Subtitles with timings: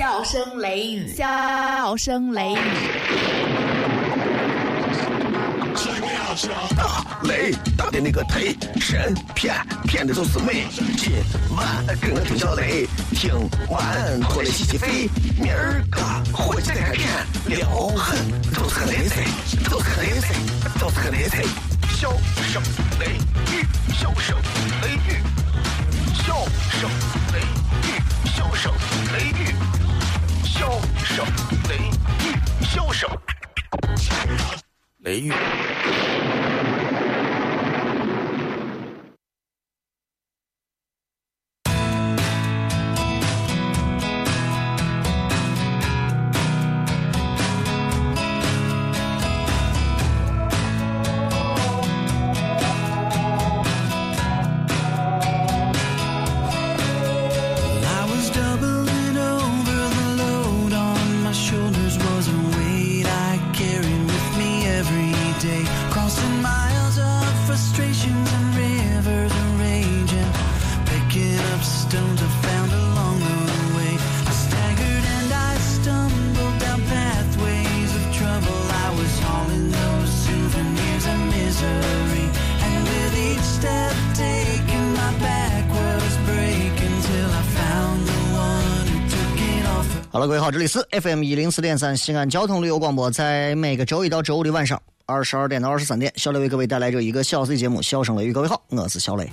[0.00, 2.56] 笑声雷雨，笑声雷雨。
[6.74, 10.64] 大雷大的那个忒神骗骗的都是美。
[10.96, 11.12] 今
[11.54, 13.30] 晚跟我听小雷，听
[13.68, 15.06] 完过来洗洗肺。
[15.38, 16.00] 明儿个
[16.32, 17.06] 回去再看片，
[17.48, 18.16] 撩狠
[18.54, 19.22] 都是个雷菜，
[19.68, 20.34] 都是个雷菜，
[20.80, 21.42] 都是个雷菜。
[21.92, 22.10] 笑
[22.50, 22.62] 声
[23.00, 23.18] 雷
[23.52, 24.34] 雨，笑声
[24.80, 25.20] 雷雨，
[26.24, 26.42] 笑
[26.80, 26.88] 声
[27.34, 27.40] 雷
[27.84, 28.00] 雨，
[28.34, 28.72] 笑声
[29.12, 29.54] 雷雨，
[30.50, 30.68] 笑
[31.04, 31.24] 声
[31.68, 31.76] 雷
[32.26, 33.08] 雨，笑声
[34.98, 35.32] 雷雨。
[90.26, 98.30] 各位好，这里是 FM 一零四点三西安交通旅游广播，在每个周一到周五的晚上二十二点到二十三点，小雷为各位带来这一个小时的节目《笑声雷雨》。
[98.34, 99.26] 各位好，我是小雷。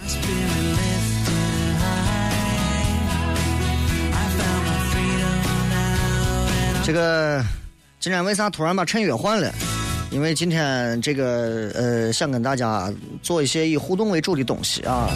[6.85, 7.43] 这个
[7.99, 9.53] 今天为啥突然把陈悦换了？
[10.09, 12.89] 因为今天这个呃，想跟大家
[13.21, 15.09] 做一些以互动为主的东西啊。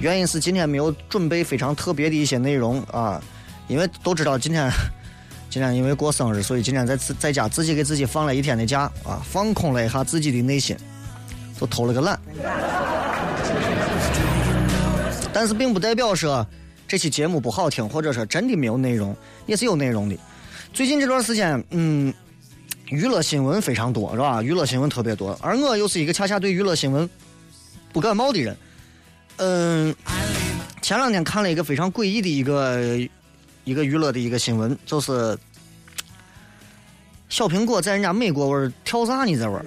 [0.00, 3.20] 原因是今天没有准备非常特别的一些内容啊，
[3.68, 4.70] 因为都知道今天
[5.50, 10.76] 今天因为过生日，所以今天在自在家自己给自己放了一天的假啊，放空了一下自己的内心，
[11.58, 12.20] 就偷了个懒。
[15.32, 16.46] 但是并不代表说
[16.86, 19.16] 这期节目不好听，或者说真的没有内容，
[19.46, 20.16] 也是有内容的。
[20.72, 22.12] 最近这段时间，嗯，
[22.86, 24.42] 娱乐新闻非常多，是吧？
[24.42, 27.08] 娱乐新闻特别多，而我又是一个恰恰对娱乐新闻
[27.92, 28.56] 不感冒的人。
[29.36, 29.94] 嗯，
[30.82, 32.98] 前两天看了一个非常诡异的一个
[33.68, 35.36] 一个娱乐的一个新闻，就是
[37.28, 39.36] 小苹果在人家美国玩跳啥呢？
[39.36, 39.62] 在玩？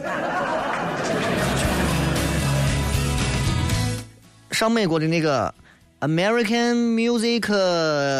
[4.49, 5.53] 上美国的那个
[5.99, 7.41] American Music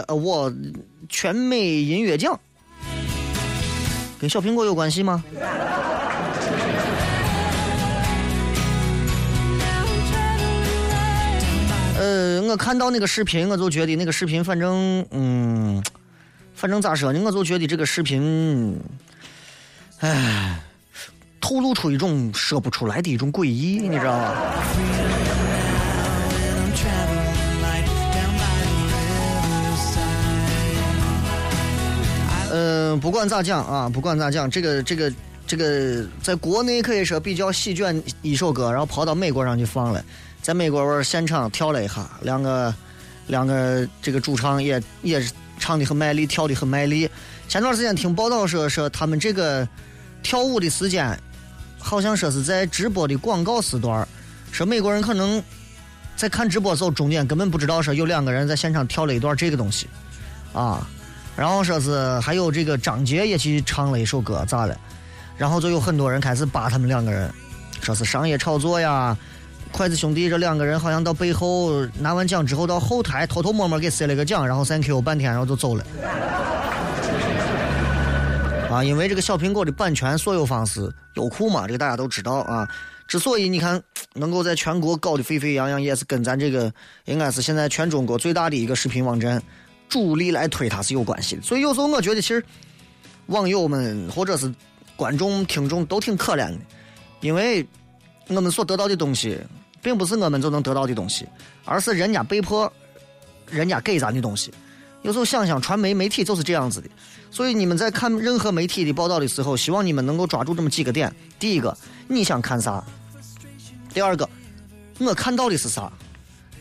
[0.05, 0.75] Award
[1.09, 2.39] 全美音乐奖，
[4.19, 5.23] 跟小苹果有关系吗？
[12.01, 15.83] 呃，我看到那个视频，我就觉得那个视频，反正，嗯，
[16.55, 17.21] 反正咋说呢？
[17.23, 18.75] 我就觉得这个视频，
[19.99, 20.59] 唉，
[21.39, 24.33] 透露出一种说不出来的一种诡异，你知道吗
[26.33, 27.85] ？I'm traveling light
[28.15, 28.97] down by the
[29.45, 30.01] riverside.
[32.51, 35.13] 嗯，不管咋讲啊，不管咋讲，这个这个
[35.45, 40.03] 这个，在国内可以说比较席卷一首歌，然后跑到美国上去放了，
[40.41, 42.73] 在美国玩现场跳了一下，两个
[43.27, 47.09] 两个这个主唱也也是唱的很卖力，跳的很卖力。
[47.47, 49.67] 前段时间听报道说说他们这个
[50.23, 51.17] 跳舞的时间，
[51.77, 54.07] 好像说是在直播的广告时段儿，
[54.51, 55.41] 说美国人可能
[56.15, 59.87] 在看直播的时候中间根本不知道说有两个人在现场跳了一段这个东西，
[60.53, 60.87] 啊。
[61.37, 64.77] 然后说是还有这个张杰也去唱了一首歌，咋了？
[65.37, 67.33] 然后就有很多人开始扒他们两个人，
[67.81, 69.17] 说是商业炒作呀。
[69.71, 75.85] 筷子兄弟这两个人好像到背后拿完奖之后到后台偷偷摸摸给塞了个奖，然后 thank you 半天，然后就走了。
[78.69, 82.67] 啊，因为这个小苹果的版权所有方是优酷嘛，这个大家都知道啊。
[83.07, 83.81] 之所以你看
[84.13, 86.71] 能够在全国搞得沸沸扬扬，也是跟咱这个
[87.05, 89.41] 应该是现在全中国最大的一个视频网站
[89.89, 91.41] 主力来推它是有关系的。
[91.41, 92.41] 所以有时候我觉得，其实
[93.25, 94.53] 网友们或者是
[94.95, 96.59] 观众、听众都挺可怜的，
[97.19, 97.67] 因为
[98.27, 99.37] 我们所得到的东西，
[99.81, 101.27] 并不是我们就能得到的东西，
[101.65, 102.71] 而是人家被迫
[103.49, 104.53] 人家给咱的东西。
[105.01, 106.87] 有时候想想，传媒媒体就是这样子的。
[107.31, 111.75] 所以你们在看任何媒体的报道的时候，希望你们能够抓住这么几个点：第一个，
[112.07, 112.83] 你想看啥；
[113.93, 114.29] 第二个，
[114.99, 115.91] 我看到的是啥；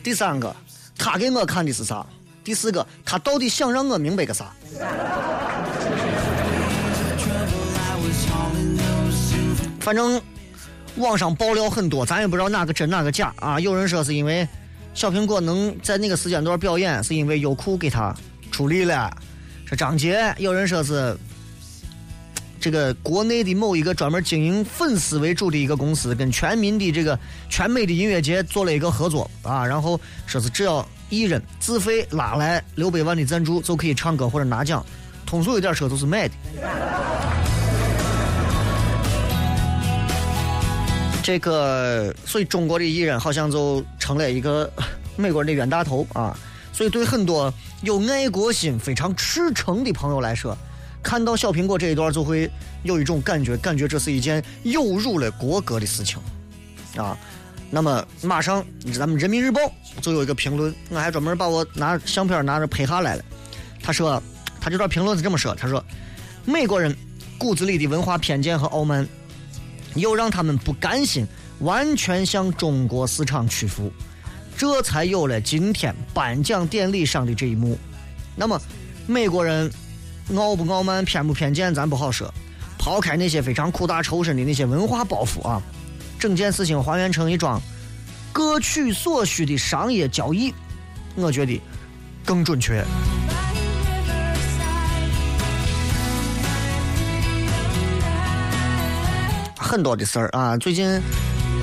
[0.01, 0.55] 第三个，
[0.97, 2.03] 他给我看的是啥；
[2.43, 4.51] 第四个，他到底想让我明白个啥。
[9.79, 10.21] 反正
[11.01, 13.59] 网上爆料很多，咱也不知道哪个真哪个假啊。
[13.59, 14.47] 有人说是因为
[14.93, 18.15] 小苹果能在那个时间段表演，是因为优酷给他
[18.51, 19.11] 出力了。
[19.65, 21.17] 说张杰，有人说是
[22.59, 27.17] 这个国内的某一个专门经营粉丝为主的一个公司，跟全民的这个
[27.49, 34.85] 全美的音乐节做了一个合作啊，然后说是只要艺人自费拉来六百万的赞助，就可以唱歌或者拿奖。
[35.25, 37.40] 通俗一点说，就是买的。
[41.23, 44.71] 这个，所以中国的艺人好像就成了一个
[45.15, 46.37] 美国人的冤大头啊。
[46.73, 47.53] 所以对很多
[47.83, 50.57] 有爱国心非常赤诚的朋友来说，
[51.03, 52.49] 看到小苹果这一段就会
[52.83, 56.17] 有一种感觉，感觉这是一件有辱了国格的事情
[56.95, 57.15] 啊。
[57.69, 59.61] 那么马上咱们人民日报
[60.01, 63.23] 就有一个评论，我还专门把我拿相片拿着拍下来了。
[63.83, 64.21] 他说，
[64.59, 65.83] 他这段评论是这么说：他说，
[66.45, 66.95] 美国人
[67.37, 69.07] 骨子里的文化偏见和傲慢。
[69.95, 71.27] 又让他们不甘心
[71.59, 73.91] 完全向中国市场屈服，
[74.57, 77.77] 这才有了今天颁奖典礼上的这一幕。
[78.35, 78.59] 那么，
[79.07, 79.71] 美国人
[80.35, 82.33] 傲不傲慢、偏不偏见，咱不好说。
[82.77, 85.61] 抛开那些非常苦大仇深的那些文化包袱啊，
[86.17, 87.61] 整件事情还原成一桩
[88.31, 90.51] 各取所需的商业交易，
[91.15, 91.61] 我觉得
[92.25, 92.83] 更准确。
[99.71, 101.01] 很多的事儿啊，最近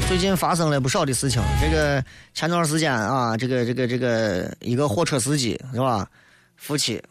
[0.09, 1.43] 最近发生了不少的事情。
[1.61, 2.03] 这个
[2.33, 6.09] 前段时间啊，这个这个这个一个货车司机是吧？
[6.57, 7.03] 夫妻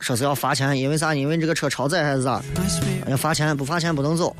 [0.00, 1.14] 说是要罚钱，因为啥？
[1.14, 2.42] 因为这个车超载还是咋？
[3.08, 4.36] 要罚钱，不罚钱不能走。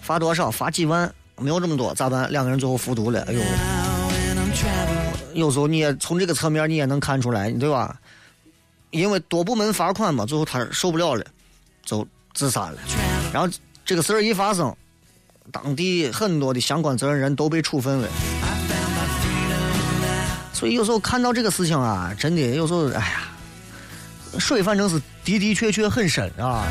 [0.00, 0.50] 罚多少？
[0.50, 1.08] 罚几万？
[1.38, 2.28] 没有这么多，咋办？
[2.28, 3.22] 两个人最后服毒了。
[3.28, 3.40] 哎呦，
[5.34, 7.96] 有时候你也从这个侧面你也能看出来，对吧？
[8.90, 11.24] 因为多部门罚款嘛，最后他受不了了，
[11.84, 12.04] 就
[12.34, 12.78] 自杀了。
[13.32, 13.48] 然后
[13.84, 14.76] 这个事儿一发生。
[15.52, 18.08] 当地很多的相关责任人都被处分了，
[20.52, 23.28] 所以有时候看到这个事情啊，真的有时候，哎呀，
[24.38, 26.64] 水反正是的的确确很深啊。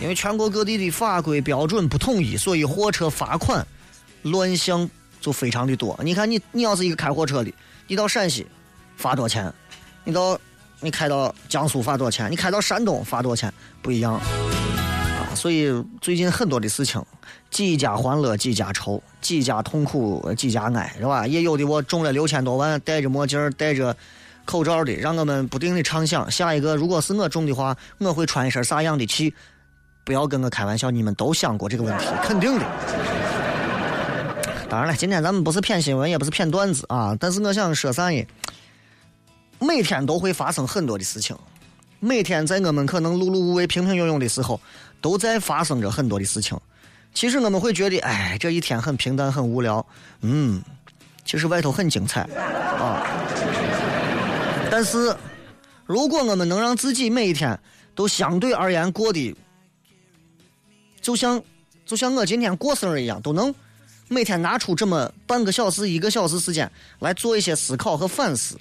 [0.00, 3.64] 因为全国各地的法规标准不统一，所以货车罚款
[4.22, 4.88] 乱象
[5.20, 5.98] 就非常的多。
[6.02, 7.52] 你看，你你要是一个开货车的，
[7.86, 8.44] 你到陕西
[8.96, 9.52] 罚多少钱？
[10.02, 10.36] 你到
[10.80, 12.28] 你开到江苏罚多少钱？
[12.28, 13.54] 你开到山东罚多少钱？
[13.80, 14.20] 不一样。
[15.42, 17.04] 所以最近很多的事情，
[17.50, 21.26] 几家欢乐几家愁，几家痛苦几家哀，是吧？
[21.26, 22.12] 也有的我中了。
[22.12, 23.96] 六千多万，戴着墨镜戴着
[24.44, 29.34] 口罩的，让我们不定的畅想，下一个如果是我中的话，我会穿一身啥样的气？
[30.04, 32.64] 不要跟我开玩笑，你们都想过这个问题，肯定的。
[34.70, 38.24] 当然了，今天咱们不是骗新闻，也不是骗段子啊，但是我想说啥呢？
[39.58, 41.36] 每天都会发生很多的事情。
[41.98, 44.60] 每天在我们可能碌碌无为、平平庸庸的时候，
[45.02, 46.58] 都在发生着很多的事情。
[47.12, 49.84] 其实我们会觉得，哎，这一天很平淡、很无聊。
[50.22, 50.62] 嗯，
[51.26, 53.06] 其实外头很精彩啊。
[54.70, 55.14] 但是，
[55.84, 57.58] 如果我们能让自己每一天
[57.94, 59.36] 都相对而言过得，
[61.02, 61.42] 就像
[61.84, 63.54] 就像我今天过生日一样，都能
[64.08, 66.70] 每天拿出这么半个小时、一个小时时间
[67.00, 68.56] 来做一些思考和反思。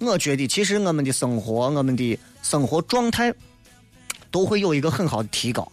[0.00, 3.32] 我觉得，其实我们的生活，我们的生活状态，
[4.36, 5.66] 都会有一个很好的提高。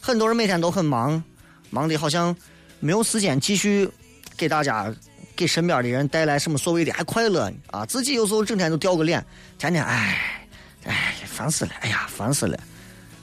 [0.00, 1.22] 很多人每天都很忙，
[1.70, 2.34] 忙的好像
[2.80, 3.88] 没有时间继续
[4.36, 4.92] 给大家、
[5.36, 7.86] 给身边的人带来什么所谓的还快乐啊。
[7.86, 9.24] 自己有时候整天都掉个脸，
[9.56, 10.48] 天天哎
[10.84, 12.58] 哎烦死了，哎呀烦死了。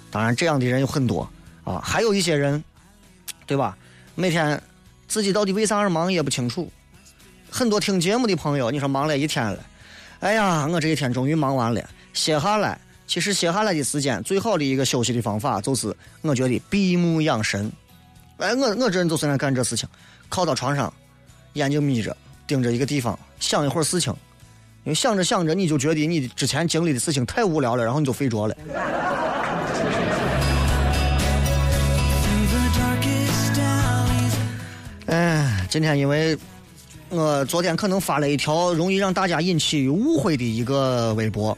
[0.09, 1.29] 当然，这样的人有很多
[1.65, 2.63] 啊，还有一些人，
[3.45, 3.77] 对吧？
[4.15, 4.61] 每天
[5.09, 6.71] 自己到底为啥而忙也不清楚。
[7.51, 9.59] 很多听节目的朋友，你说忙了一天了。
[10.21, 11.83] 哎呀，我这一天终于忙完了，
[12.13, 12.79] 歇下来。
[13.07, 17.71] 其实歇下来的时间，最好的一个休息的方法，就是我觉得闭目养神。
[18.37, 19.87] 哎，我我这人就是爱干这事情，
[20.27, 20.91] 靠到床上，
[21.53, 22.15] 眼睛眯着，
[22.47, 24.13] 盯着一个地方，想一会儿事情。
[24.83, 28.55] 因为想着想着，你就觉得你之前经历的事情太无聊了，然后你就睡着了。
[35.07, 36.37] 哎，今天因为。
[37.09, 41.55] 我昨天可能发了一条容易让大家引起误会的一个微博，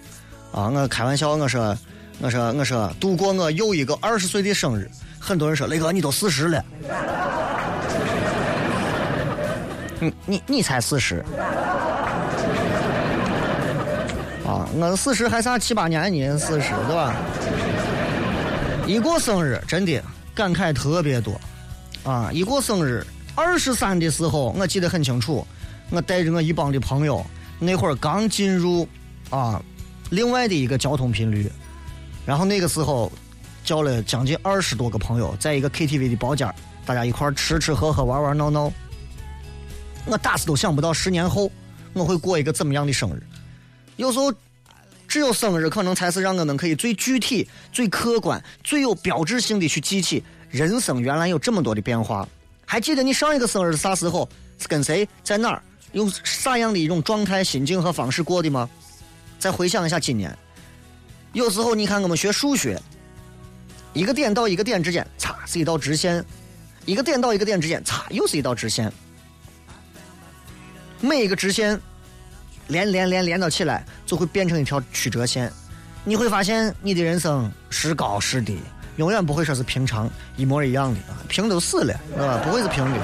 [0.51, 1.77] 啊，我开玩笑，我说，
[2.19, 4.89] 我说，我说，度过我又一个二十岁的生日，
[5.19, 6.65] 很多人说雷哥你都四十了，
[9.99, 11.23] 你你你才四十，
[14.45, 17.13] 啊，我四十还差七八年呢，四十对吧？
[18.87, 20.01] 一过生日，真的
[20.33, 21.39] 感慨特别多，
[22.03, 23.05] 啊，一过生日。
[23.35, 25.45] 二十三的时候，我记得很清楚，
[25.91, 27.23] 我带着我一帮的朋友，
[27.59, 28.87] 那会儿刚进入
[29.29, 29.61] 啊
[30.09, 31.51] 另外的一个交通频率，
[32.25, 33.11] 然后那个时候
[33.63, 36.53] 叫了将近二十多个朋友，在一个 KTV 的包间，
[36.85, 38.71] 大家一块吃吃喝喝玩玩闹闹。
[40.05, 41.51] 我打死都想不到十年后
[41.91, 43.21] 我会过一个怎么样的生日。
[43.97, 44.33] 有时候
[45.07, 52.27] 只有生日可能才是让我们可以最具体、最客观、最有标志性的去记起人生原来有这么多的变化。
[52.65, 54.27] 还记得你上一个生日是啥时候？
[54.59, 55.61] 是跟谁在哪儿？
[55.91, 58.69] 用啥样的一种状态、心境和方式过的吗？
[59.39, 60.35] 再回想一下今年，
[61.33, 62.81] 有时候你看我们学数学，
[63.93, 66.21] 一个点到一个点之间，擦是一道直线；
[66.85, 68.91] 一个点到一个点之间，擦又是一道直线。
[70.99, 71.79] 每一个直线
[72.67, 75.51] 连连连连到起来，就会变成一条曲折线。
[76.03, 78.57] 你会发现，你的人生是高是低，
[78.95, 82.41] 永远不会说是平常一模一样的啊，平都死了，是吧？
[82.43, 82.99] 不会是平的。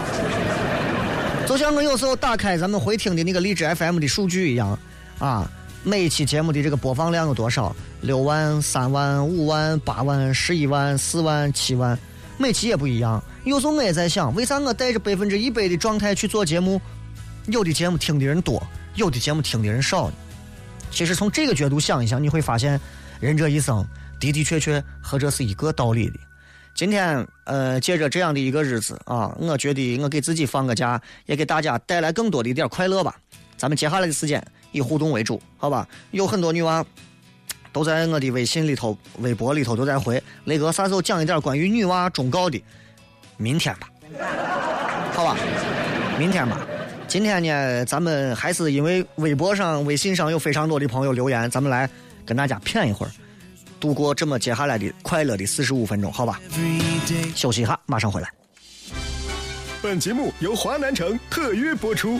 [1.45, 4.79] 就像我有时候打开咱们回听的那个荔枝 FM 的数据一样，
[5.19, 5.47] 啊，
[5.85, 7.75] 每一期节目的这个播放量有多少？
[7.99, 11.97] 六万、三万、五万、八万、十一万、四万、七万，
[12.37, 13.21] 每期也不一样。
[13.43, 16.81] 有时候我也在想，为啥我带着百分之一百的状态去做节目，
[17.47, 20.13] 有的节目听的人多，有的节目听的人少呢？
[20.89, 22.79] 其实从这个角度想一想，你会发现，
[23.19, 23.85] 人这一生
[24.21, 26.19] 的的确确和这是一个道理的。
[26.73, 33.17] 今天，呃，借着这样的一个日子啊，我觉得我给自己放个假，也给大家带来更多的一点快乐吧。
[33.57, 35.87] 咱们接下来的时间以互动为主，好吧？
[36.11, 36.85] 有很多女娃
[37.71, 42.61] 都在我的微信里头、微博里头都在回雷哥，啥时候讲一点关于女娃忠告的？
[43.37, 43.89] 明天吧，
[45.13, 45.37] 好吧，
[46.19, 46.59] 明天吧。
[47.07, 51.89] 今天呢，咱们还是因为微博上、微信上有非常多的朋友留言，咱们来
[52.25, 53.11] 跟大家谝一会儿。
[53.79, 56.39] 度过这么接下来的快乐的四十五分钟，好吧？
[57.35, 58.29] 休息一下，马上回来。
[59.81, 62.19] 本节目由华南城特约播出。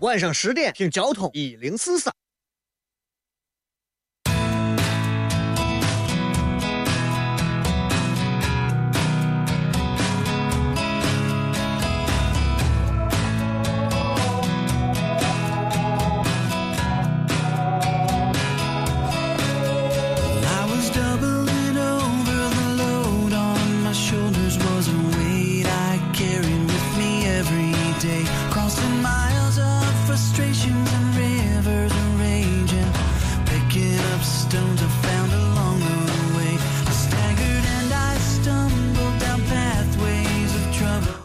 [0.00, 2.19] 晚上十点听交通一零四三。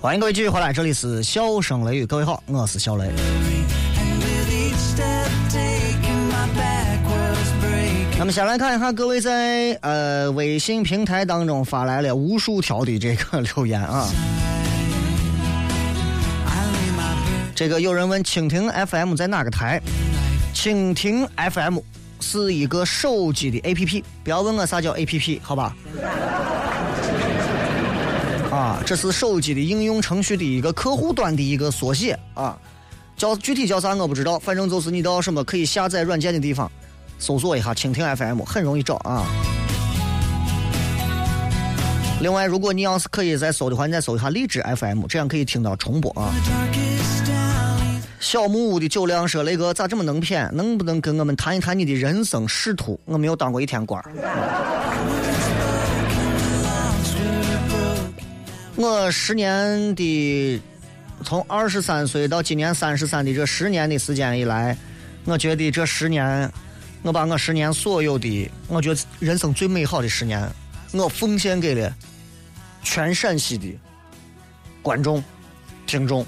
[0.06, 3.10] 欢迎各位继续回来，这里是笑声雷雨，各位好，我是小雷。
[8.16, 14.08] 那么先来看一下各位在呃微信平台当中发来了无数条的这个 留言啊。
[17.56, 19.82] 这个有人问蜻蜓 FM 在哪个台？
[20.54, 21.80] 蜻蜓 FM
[22.20, 25.76] 是一个手机的 APP，不要问我啥叫 APP，好吧？
[28.56, 32.58] 啊，这是手机的应用程序的一个客户端的一个缩写啊，
[33.18, 36.72] 叫具体叫啥我不知道，反正就是你到什么可以下载软件的地方，
[37.20, 39.26] 搜索一下蜻蜓 FM，很容易找啊。
[42.22, 46.32] 另外，如果你要是可以再搜的话，你再搜一下荔枝 FM，这样可以听到重播啊。
[48.22, 50.50] 小木屋的酒量说：“雷哥咋这么能骗？
[50.52, 53.00] 能不能跟我们谈一谈你的人生仕途？
[53.06, 54.02] 我没有当过一天官
[58.78, 60.62] 我十年的，
[61.24, 64.78] 从二十三岁到今年三十三的这十年的时间以来，
[65.24, 66.52] 我觉得这十年，
[67.02, 70.46] 我把我十年所有的，我觉得人生最美好的十年，
[70.92, 71.96] 我奉献给了
[72.84, 73.74] 全陕西的
[74.82, 75.24] 观众、
[75.88, 76.26] 听众。”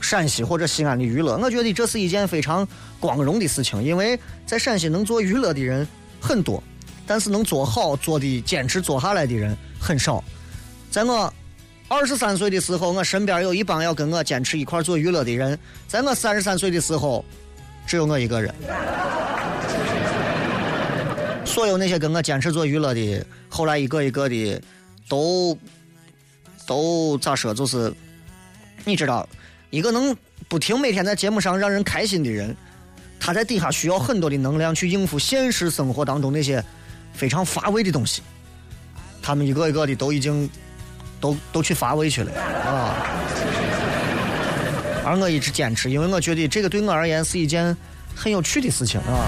[0.00, 2.66] 陕西或者西安的娱乐，我觉得这是一件非常
[3.00, 5.86] 光荣的事情，因为在陕西能做娱乐的人
[6.20, 6.62] 很多，
[7.06, 10.22] 但是能做好、做的坚持做下来的人很少。
[10.90, 11.32] 在我
[11.88, 17.24] 二十三岁的时候，我身边有一帮要跟我坚持一块做娱乐的人；在我三十三岁的时候，
[17.86, 18.54] 只有我一个人。
[21.44, 24.60] 所有那些跟我坚持做娱乐的，后来一个一个的，
[25.08, 25.56] 都
[26.66, 27.54] 都咋说？
[27.54, 27.92] 就是
[28.84, 29.28] 你知道。
[29.70, 30.16] 一个能
[30.48, 32.56] 不停每天在节目上让人开心的人，
[33.20, 36.64] 他在底下需要很多的能量去应付现实生活当中那些
[37.12, 38.22] 非常乏味的东西。
[39.20, 40.48] 他们一个一个的都已经
[41.20, 42.94] 都都去乏味去了啊！
[45.04, 47.76] 而我一直坚持，因为我觉得这个对我而言是一件
[48.14, 49.26] 很有趣的事情啊。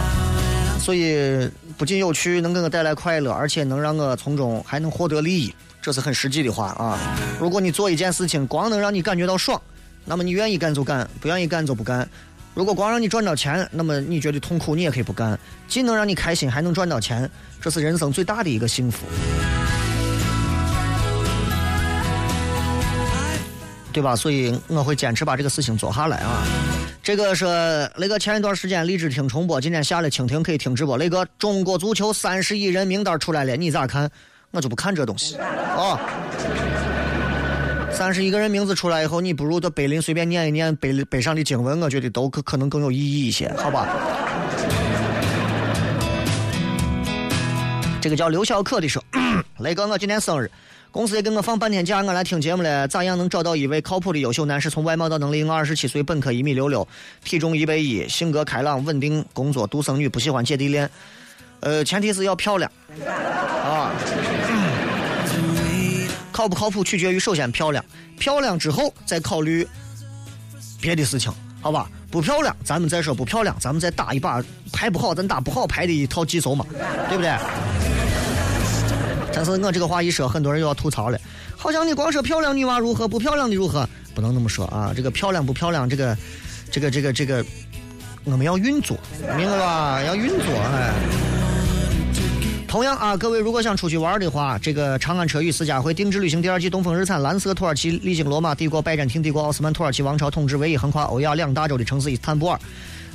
[0.78, 6.98] 所以不仅有趣，能给我带来快乐，而且能让我从中还能获得利益，这是很实际的话啊。
[7.38, 9.60] 如果你做一件事情光能让你感觉到爽，
[10.04, 12.08] 那么你愿意干就干，不愿意干就不干。
[12.54, 15.38] 如果光让你赚到钱，那么你觉得痛苦，你也可以不干。
[15.68, 17.30] 既能让你开心，还能赚到钱，
[17.60, 19.06] 这是人生最大的一个幸福，
[23.92, 24.14] 对吧？
[24.16, 26.42] 所以我会坚持把这个事情做下来啊。
[27.02, 27.44] 这个是
[27.96, 30.98] 那个前一段时间励志听重播，今天下了蜻蜓可以听直播。
[30.98, 34.10] 那个中国足球三十亿人名单出来了，你咋看？
[34.52, 35.98] 我就不看这东西啊。
[37.92, 43.88] 三十一个人名字出来以后，你不如到碑林随便念一念碑碑上的经文，我觉得都可可能更有意义一些，好吧？
[48.00, 49.02] 这个叫刘小可的说，
[49.58, 50.50] 雷哥，我今天生日，
[50.92, 52.88] 公司也给我放半天假，我来听节目了。
[52.88, 54.68] 咋样能找到一位靠谱的优秀男士？
[54.68, 56.86] 从外貌到能力，我二十七岁，本科一米六六，
[57.24, 60.90] 体重一百一，性格开朗稳定，工作独生女，不喜欢姐弟恋。
[61.60, 62.70] 呃，前提是要漂亮
[63.64, 63.92] 啊。
[66.32, 67.84] 靠不靠谱取决于首先漂亮，
[68.18, 69.66] 漂亮之后再考虑
[70.80, 71.88] 别的事情，好吧？
[72.10, 74.42] 不漂亮，咱们再说不漂亮，咱们再打一把
[74.72, 76.66] 牌不好，咱打不好牌的一套计谋嘛，
[77.08, 77.30] 对不对？
[79.32, 81.18] 但是我这个话一说，很多人又要吐槽了，
[81.56, 84.92] 好像你光说漂亮女娃如何，不漂亮的如何，不能那么说啊！
[84.94, 86.16] 这个漂亮不漂亮，这个，
[86.70, 87.44] 这个，这个，这个，
[88.24, 88.98] 我们要运作，
[89.36, 90.02] 明白吧？
[90.02, 90.92] 要运作，哎。
[92.66, 102.60] 同样啊，各位如果想出去玩的话，这个长安车与私家会定制旅行第二季，东风日产蓝色土耳其历经罗马帝国、拜占庭帝国、奥斯曼土耳其王朝统治，唯一横跨欧亚两大洲的城市伊斯坦布尔。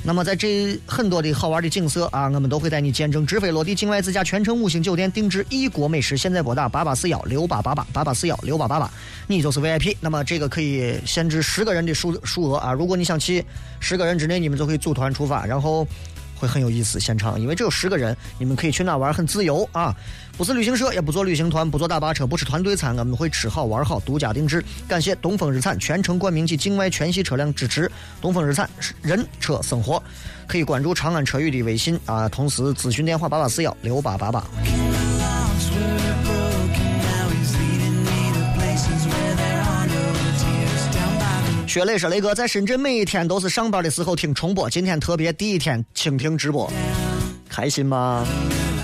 [0.06, 6.16] 那么在这很多的好玩的景色啊，我们都会带你见证直飞落地境外自驾全程五星酒店定制异国美食。
[6.16, 8.88] 现在拨打八八四幺六八八八八八四幺六八八八，
[9.26, 9.96] 你就是 VIP。
[10.00, 13.44] 那么这个可以限制十个人的数数额啊，如果你想去
[13.80, 15.84] 十个人之内，你们就可以组团出发，然后。
[16.38, 19.94] 会很有意思，现场，因为只有十个人，你们可以去那玩，很自由啊！
[20.36, 24.62] 不是旅行社，也不坐旅行团，不坐大巴车，不吃团队餐，我们会吃好玩好，独家定制。
[24.86, 28.68] 感谢东风日产全程冠名及境外全系车辆支持，东风日产
[29.00, 30.02] 人车生活，
[30.46, 34.44] 可以关注长安车域的微信啊，同时咨询电话八八四幺六八八八。
[41.76, 46.72] 薛磊说：“雷哥在深圳每一天都是上班的时候听重播，今天特别第一天倾听直播，
[47.50, 48.26] 开心吗？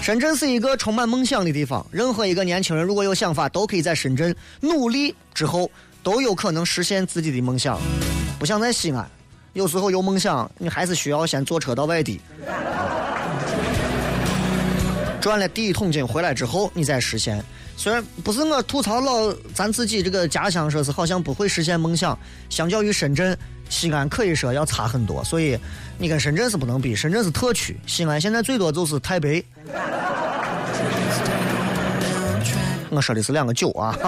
[0.02, 5.70] 深圳是一个充满梦想的地方，任何一个年轻人如果有想法，都可以在深圳努力之后
[6.02, 7.80] 都有可能实现自己的梦想。
[8.38, 9.10] 不像在西安，
[9.54, 12.20] 有时候有梦想，你还是需要先坐车到外地，
[15.18, 17.42] 赚了第一桶金回来之后，你再实现。”
[17.82, 22.16] 虽然不是我吐槽老咱自己这个家乡，说是好像不会实现梦想。
[22.48, 23.36] 相较于深圳、
[23.68, 25.24] 西安，可以说要差很多。
[25.24, 25.58] 所以
[25.98, 29.44] 你跟深圳是不能比，深圳是特区，西安现在最多就是太北。
[32.88, 33.98] 我说的是两个九啊。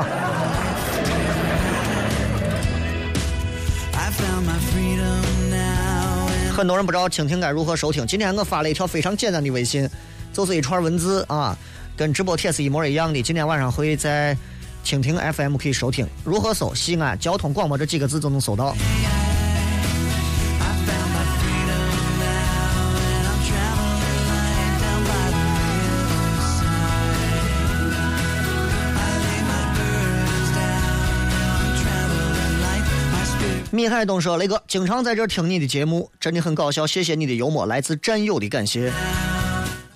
[6.56, 8.06] 很多人不知道蜻蜓该如何收听。
[8.06, 9.90] 今天我发了一条非常简单的微信，
[10.32, 11.58] 就是一串文字啊。
[11.96, 13.22] 跟直播帖是一模一样的。
[13.22, 14.36] 今天晚上会在
[14.84, 16.06] 蜻蜓 FM 可以收听。
[16.24, 16.74] 如何搜？
[16.74, 18.74] 西安交通广播这几个字就能搜到。
[33.70, 36.86] 米海东说：“雷哥，经常在这听你的节目，真的很搞笑。
[36.86, 38.92] 谢谢你的幽默，来自战友的感谢。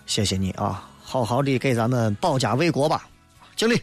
[0.05, 3.09] 谢谢你啊。”好好的给咱们保家卫国吧，
[3.57, 3.81] 敬礼。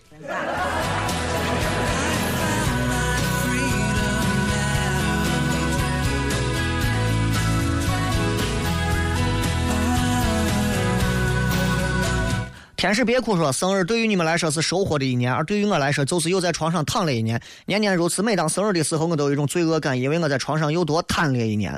[12.75, 17.41] 天使别哭说，生日对于你们来说是收获的一年，而对于我来说就是又在床上躺了一年。
[17.65, 21.73] 年年如此，每当生日的时候，我都有一种罪恶感，因为我在床上又多瘫了一年。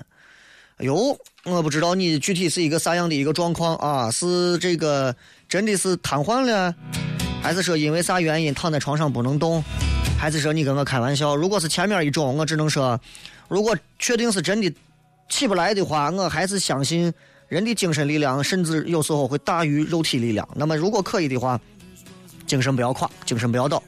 [0.75, 4.12] 哎呦，我不知道你具体是一个啥样的一个状况啊？
[4.12, 5.15] 是这个。
[5.49, 6.73] 真的是瘫痪了，
[7.41, 9.63] 还是说因为啥原因躺在床上不能动？
[10.19, 11.36] 还是说你跟我开玩笑？
[11.36, 12.99] 如果是前面一种，我只能说，
[13.47, 14.73] 如果确定是真的
[15.29, 17.13] 起不来的话，我还是相信
[17.47, 20.47] 人的精神力量，甚至有时候会大于肉体力量。
[20.55, 21.60] 那么如果可以的话，
[22.45, 23.81] 精神不要垮，精神不要倒。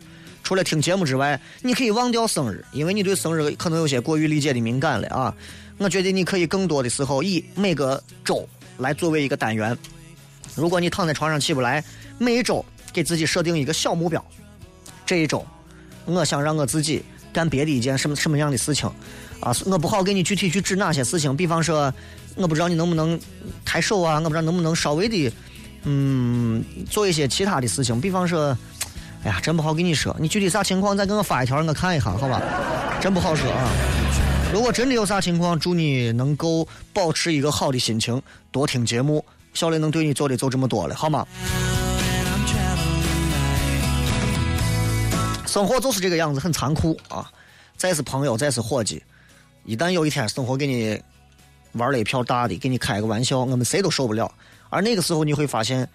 [0.43, 5.35] 除了听节目之外，你可以忘掉生日，因为你对生日可能有些过于理解的敏感了啊。
[5.77, 9.77] 我觉得你可以更多的时候以每个周来作为一个单元。
[10.55, 11.83] 如果你躺在床上起不来，
[12.17, 14.23] 每一周给自己设定一个小目标。
[15.05, 15.45] 这一周，
[16.05, 18.89] 我想让我自己干别的一件什么什么样的事情
[19.39, 19.55] 啊？
[19.65, 21.35] 我不好给你具体去指哪些事情。
[21.35, 21.93] 比方说，
[22.35, 23.19] 我不知道你能不能
[23.65, 25.31] 抬手啊，我不知道能不能稍微的，
[25.83, 28.57] 嗯，做一些其他的事情，比方说，
[29.23, 32.41] 哎呀，真不好跟你说，你具体啥情况再给我发一条，我看一下，好吧？
[33.01, 33.71] 真不好说啊。
[34.51, 39.23] 如果真的有啥情况，祝你能够保持一个好的心情，多听节目。
[39.53, 41.27] 小雷能对你做的就这么多了，好吗？
[45.45, 47.29] 生活就是这个样子，很残酷啊！
[47.75, 49.01] 再是朋友，再是伙计，
[49.65, 51.01] 一旦有一天生活给你
[51.71, 54.31] 玩了一票大的，给你开个玩笑，我们谁都受不了。
[54.69, 55.89] 而那个时候，你会发现，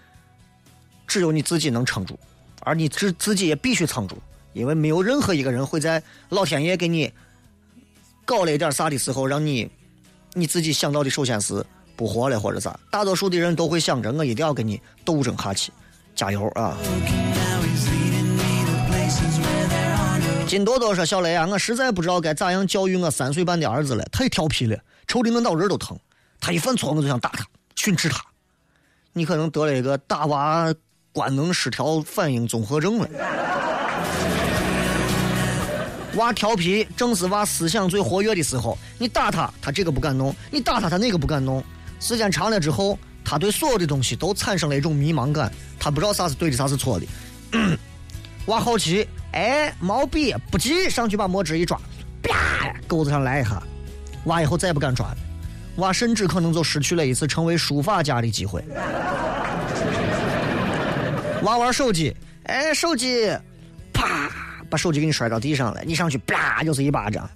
[1.06, 2.18] 只有你自己能撑住，
[2.62, 4.18] 而你自自己也必须撑住，
[4.54, 7.12] 因为没有任何一个人会在老天爷给你
[8.24, 9.70] 搞了一点啥的时候，让你
[10.32, 11.64] 你自己想到的首先是
[11.96, 12.78] 不活了或者咋。
[12.90, 15.72] 大多数的人都会想着，我一定要跟你斗争下去，
[16.14, 16.76] 加油啊！
[20.46, 25.98] 金多多说：“小雷啊，我实在不知道该咋样教育我三岁半的儿子了，太调皮了，抽的我脑仁都疼。
[26.38, 28.22] 他一犯错我就想打他，训斥他。
[29.12, 30.72] 你可能得了一个大娃
[31.12, 33.08] 官能失调反应综合症了。
[36.16, 41.64] 娃调皮正是娃思想最活跃的时候，你打他，他这个不敢弄；你打他，他那个不敢弄。
[42.00, 47.06] 时间长了之后，他对所有的东西都产生了一种迷茫感，他不知道啥是对的，啥是错的。
[48.46, 51.76] 娃好奇。”哎，毛笔不急，上去把墨汁一抓，
[52.22, 53.60] 啪，钩子上来一下，
[54.26, 55.16] 娃以后再也不敢抓了。
[55.78, 58.64] 娃甚至可能就失去了一次成为书法家的机会。
[61.42, 63.36] 娃玩手机，哎，手机，
[63.92, 64.30] 啪，
[64.70, 67.28] 把手机给你摔到地上了，你上去啪就是一巴掌。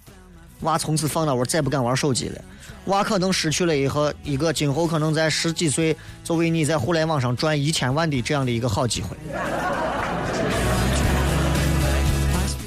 [0.61, 2.41] 娃从此放那我，再不敢玩手机了。
[2.87, 5.95] 娃可能失去了以后一个今后可能在十几岁
[6.25, 9.17] 作为你在互联网上赚一千万的这样的一个好机会。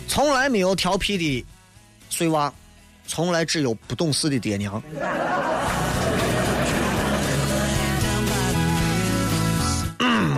[0.08, 1.46] 从来没有调皮的
[2.10, 2.54] 碎娃，
[3.08, 4.82] 从来只有不懂事的爹娘。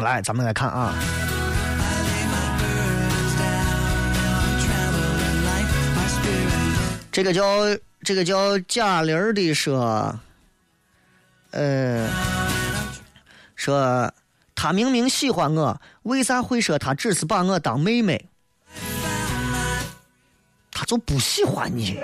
[0.01, 0.93] 来，咱们来看啊，
[7.13, 7.43] 这个叫
[8.03, 10.19] 这个叫贾玲的说，
[11.51, 12.09] 呃，
[13.55, 14.11] 说
[14.55, 18.29] 他明明喜欢我，为啥会说他只是把我当妹妹？
[20.71, 21.99] 他就不喜欢你，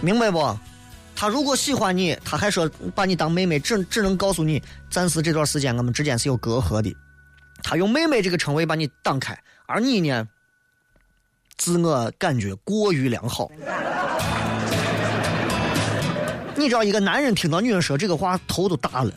[0.00, 0.58] 明白不？
[1.14, 6.96] 他如果喜欢你，他还说把你当妹妹，只只能告诉你，暂时这段时间我们之间是有隔阂的。
[7.62, 10.26] 他用妹妹这个称谓把你挡开，而你呢，
[11.60, 13.50] 自我感觉过于良好。
[16.56, 19.12] 你知道，一个男人听到女人说这个话，头都大了。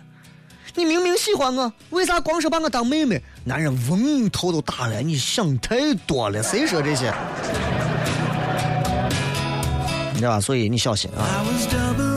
[0.75, 3.23] 你明明喜欢我，为啥光是把我当妹妹？
[3.45, 7.13] 男人嗡头都大了，你想太多了，谁说这些？
[10.11, 10.41] 你知道吧？
[10.41, 12.12] 所以你小心啊。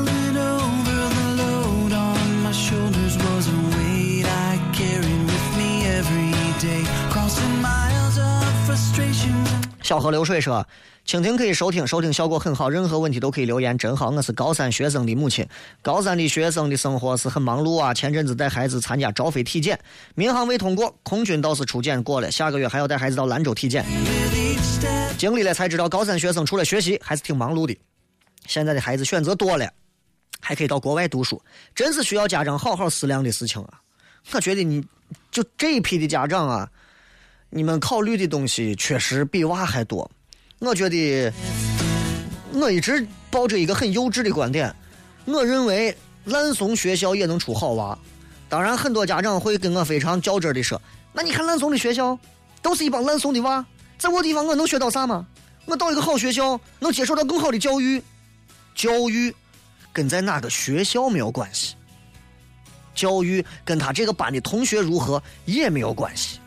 [9.86, 10.66] 小河流水说。
[11.06, 12.68] 蜻蜓可以收听，收听效果很好。
[12.68, 14.10] 任何问题都可以留言，真好。
[14.10, 15.46] 我是高三学生的母亲，
[15.80, 17.94] 高三的学生的生活是很忙碌啊。
[17.94, 19.78] 前阵子带孩子参加招飞体检，
[20.16, 22.28] 民航未通过，空军倒是初检过了。
[22.32, 23.86] 下个月还要带孩子到兰州体检。
[25.16, 27.78] 经历了才知道，高三学生除了学习还是挺忙碌的。
[28.46, 29.70] 现在的孩子选择多了，
[30.40, 31.40] 还可以到国外读书，
[31.76, 33.78] 真是需要家长好好思量的事情啊。
[34.32, 34.84] 我觉得你
[35.30, 36.68] 就这一批的家长啊，
[37.50, 40.10] 你们考虑的东西确实比娃还多。
[40.58, 41.32] 我觉得，
[42.52, 44.74] 我一直抱着一个很幼稚的观点，
[45.26, 47.96] 我认为烂怂学校也能出好娃。
[48.48, 50.80] 当然，很多家长会跟我非常较真的说
[51.12, 52.18] ：“那你看烂怂的学校，
[52.62, 53.64] 都是一帮烂怂的娃，
[53.98, 55.26] 在我地方我能学到啥吗？
[55.66, 58.02] 我到一个好学校，能接受到更好的教育。
[58.74, 59.34] 教育
[59.92, 61.74] 跟在哪个学校没有关系，
[62.94, 66.38] 教育跟他这个班的同学如何也没有关系。”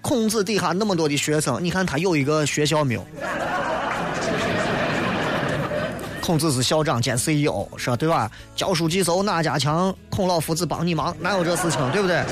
[0.00, 3.06] 孔子底下那么多的学生，你看他有一个学校没有？
[6.20, 7.96] 孔子是校长兼 CEO，是吧？
[7.96, 8.30] 对吧？
[8.54, 9.94] 教书记手哪家强？
[10.08, 11.80] 孔老夫子帮你忙，哪有这事情？
[11.92, 12.22] 对不对？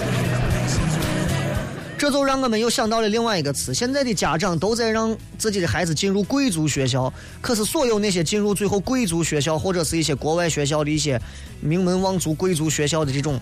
[1.98, 11.20] 这就让我们又想到了另外一个词：现在的家长都在让自己的孩子进入贵族学校，可是所有那些进入最后贵族学校或者是一些国外学校的一些
[11.60, 13.40] 名门望族贵族学校的这种。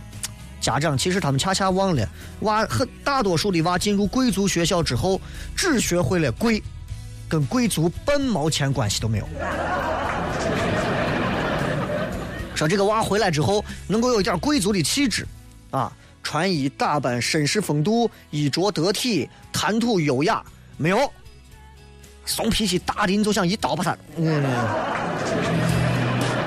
[0.67, 2.05] 家长其实他们恰恰忘了，
[2.41, 5.21] 娃很大多数的娃进入贵族学校之后，
[5.55, 6.61] 只学会了贵，
[7.29, 9.29] 跟贵族半毛钱关系都没有。
[12.57, 15.25] 说这个娃回来之后能够有一点贵族的气质，
[15.71, 15.93] 啊，
[16.25, 20.43] 穿衣打扮绅士风度，衣着得体，谈吐优雅，
[20.77, 21.09] 没有，
[22.25, 24.43] 怂脾气大的你就想一刀把他，嗯。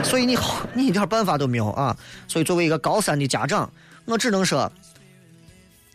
[0.03, 1.95] 所以你好，你一点办法都没有啊！
[2.27, 3.71] 所以作为一个高三的家长，
[4.09, 4.71] 我只能说，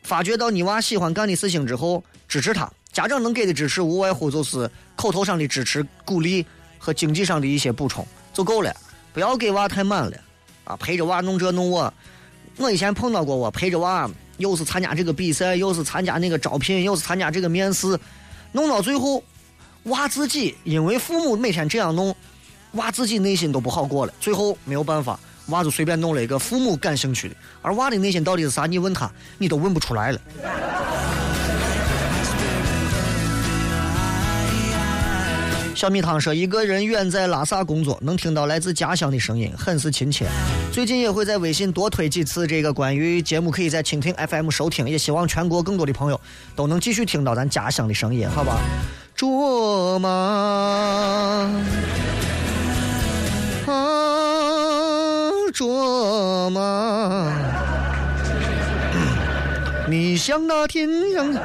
[0.05, 2.70] 发觉到你娃喜欢干的事情之后，支持他。
[2.92, 6.46] 家长能给的支持无外乎就是口头上的支持、鼓励
[6.79, 8.72] 和经济上的一些补充就够了，
[9.12, 10.16] 不要给娃太满了
[10.62, 10.77] 啊！
[10.77, 11.92] 陪着娃弄这弄我，
[12.57, 17.98] 我以前碰到过我陪着娃，又是参加这个比赛，又是参加那个招聘，又是参加这个面试，
[18.53, 19.20] 弄到最后，
[19.85, 22.14] 娃自己因为父母每天这样弄。
[22.74, 28.66] 娃自己内心都不好过了，最后没有办法，娃就随便弄了一个父母感兴趣的，而娃的内心到底是啥？
[28.66, 30.20] 你问他，你都问不出来了。
[35.74, 40.24] 小米汤说：“一个人远在拉萨工作，能听到来自家乡的声音，很是亲切。
[40.72, 44.88] 最近也会在微信多推几次这个关于节目，可以在蜻蜓 FM 收听。
[44.88, 46.18] 也希望全国更多的朋友
[46.57, 48.61] 都能继续听到咱家乡的声音，好吧？
[49.14, 50.09] 卓玛，
[53.66, 53.93] 啊，
[55.55, 57.33] 卓玛，
[59.88, 61.40] 你像那天上的。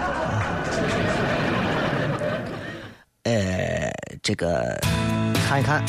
[3.25, 3.93] 呃，
[4.23, 4.75] 这个
[5.47, 5.85] 看一看啊。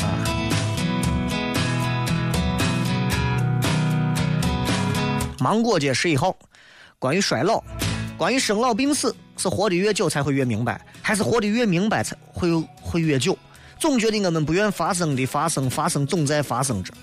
[5.39, 6.35] 芒果街十一号，
[6.99, 7.63] 关于衰老，
[8.19, 13.35] 关于生老病死，是活得越久才会越明白，还是活得越明白才会会越久？
[13.79, 16.93] 总觉得我们不愿发生的发生，发生总在发生着。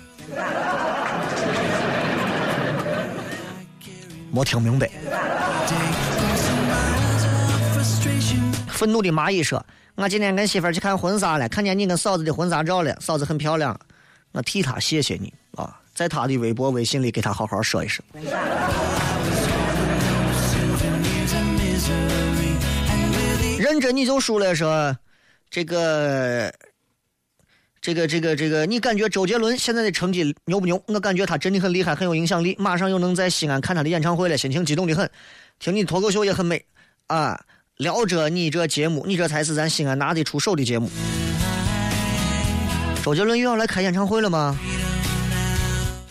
[4.31, 4.89] 没听明白。
[8.67, 9.65] 愤怒的蚂蚁说。
[9.95, 13.77] 我今天跟媳妇儿去看婚纱了，看见你跟嫂子的婚纱照了，嫂子很漂亮，
[14.31, 18.01] 我替她谢谢你啊，在她的微博、微信里给她好好说一声。
[23.59, 24.97] 认真你就输了，说
[25.49, 26.49] 这个，
[27.81, 30.81] 这个，这个，这个，你感觉周杰伦现在的成绩牛不牛？
[30.87, 35.09] 我感觉他真的很厉害，很有影响力，马上又能在西安看他的演唱会了，心情激动的很，
[35.59, 36.63] 听你脱口秀也很美
[37.07, 37.39] 啊。
[37.77, 40.89] 聊着你这节目，你这才是咱西安拿得出手的节目。
[43.01, 44.57] 周杰伦又要来开演唱会了吗？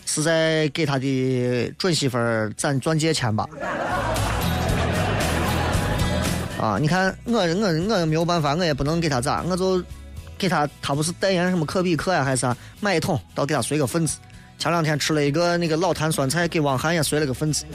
[0.07, 3.47] 是在给他的准媳妇儿攒钻戒钱吧？
[6.59, 9.79] 啊，你看我我我没有办法，我也不能给他咋，我就
[10.39, 14.17] 给他，他不是代言什么可比克呀还是啥，买一桶，到给他随个份子。
[14.57, 17.65] 前两天吃了一个那个老坛酸菜，给汪涵也随了个份子。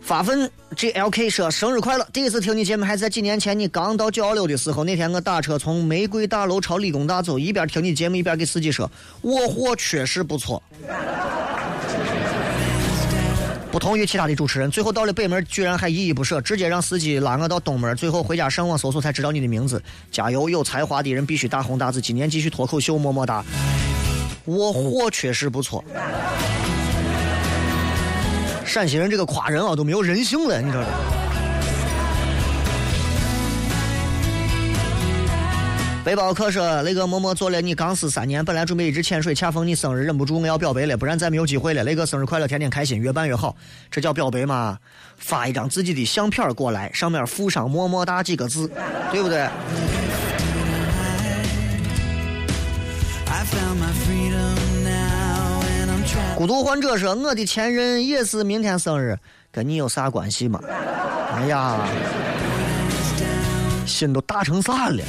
[0.00, 2.06] 发奋 GLK 说生日快乐！
[2.12, 4.84] 第一次听你节目还是在几年前，你刚到九幺六的时候。
[4.84, 8.88] 那天我打车从玫瑰大楼朝理工大走，一边听你节目一边给司机说
[9.22, 10.62] ：“我货确实不错。”
[13.74, 17.92] 不同于其他的主持人，最后到了北门居然还依依不舍，直接让司机拉我到东门。
[17.96, 19.82] 最后回家上网搜索才知道你的名字。
[20.12, 20.48] 加油！
[20.48, 22.00] 有才华的人必须大红大紫。
[22.00, 23.44] 今年继续脱口秀，么么哒！
[24.44, 25.84] 我货确实不错。
[28.64, 30.88] 陕西人这个夸人啊都没有人性了，你知道吗？
[36.04, 41.82] 背包客说：“雷哥默默做了你钢丝三年，本来准备一直潜水，恰逢你生日，忍不住我要表白了，不然再没有机会了。
[41.82, 43.56] 雷哥生日快乐，天天开心，越办越好，
[43.90, 44.78] 这叫表白吗？
[45.16, 48.70] 发一张自己的相片过来，上面附上么么哒几个字，
[49.10, 49.48] 对不对？”
[56.36, 59.18] 孤独患者说：“我的前任也是明天生日，
[59.50, 60.60] 跟你有啥关系吗？”
[61.32, 61.80] 哎呀，
[63.86, 65.02] 心都大成啥了？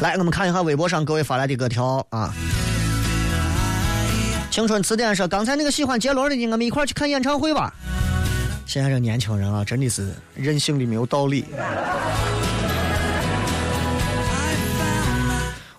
[0.00, 2.32] 来，我们看一下微博上各位发来的各条啊。
[4.50, 7.72] 青春词典说：“刚才那个喜欢杰伦的，我们一块去看演唱会吧。”
[8.66, 11.44] 现在这年轻人啊，真的是任性的没有道理。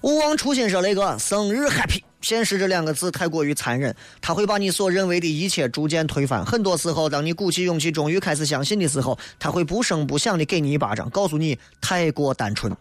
[0.02, 6.46] 勿忘初心说：“雷哥，生日 happy。”现实这两个字太过于残忍，他会把你所认为的一切逐渐推翻。
[6.46, 12.72] 很多时候，当你鼓起勇气，终于开始相信的时候，他会不声不响的给你一巴掌，告诉你太过单纯。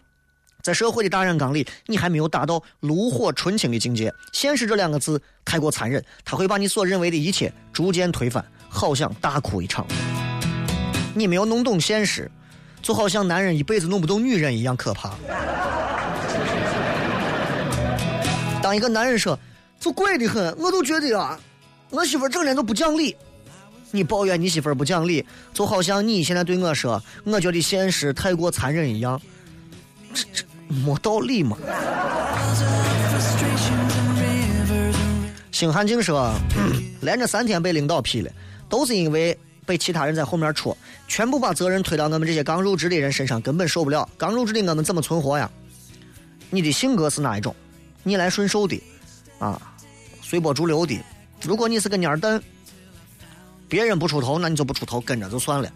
[0.61, 4.13] 在社会的大染缸里，你还没有达到炉火纯青的境界。
[4.33, 9.85] 现实这两个字太过残忍，他会把你所认为的一切逐渐推翻，好想大哭一场。
[11.13, 12.29] 你没有弄懂现实，
[12.81, 15.15] 就好像男人一辈子弄不懂女人一样可怕。
[18.61, 19.37] 当一个男人说，
[19.79, 21.39] 就怪的很，我都觉得啊，
[21.89, 23.15] 我媳妇整天都不讲理。
[23.93, 29.19] 你抱怨你媳妇不讲理，就好像你现在对我说，我觉得现实太过残忍一样，
[30.13, 31.57] 这这没道理嘛。
[35.51, 36.33] 星汉静说，
[37.01, 38.31] 连着三天被领导批了，
[38.67, 40.75] 都是因为被其他人在后面戳，
[41.07, 44.09] 全部把责任推到我们这些刚入职的人身上，根本受不了。
[44.17, 45.49] 刚入职的我们怎么存活呀？
[46.49, 47.55] 你的性格是哪一种？
[48.03, 48.81] 逆来顺受的，
[49.37, 49.61] 啊，
[50.23, 50.99] 随波逐流的。
[51.43, 52.41] 如果你是个蔫蛋，
[53.69, 55.71] 别人不出头，那你就不出头，跟着就算了。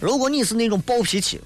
[0.00, 1.40] 如果你是那种暴脾气，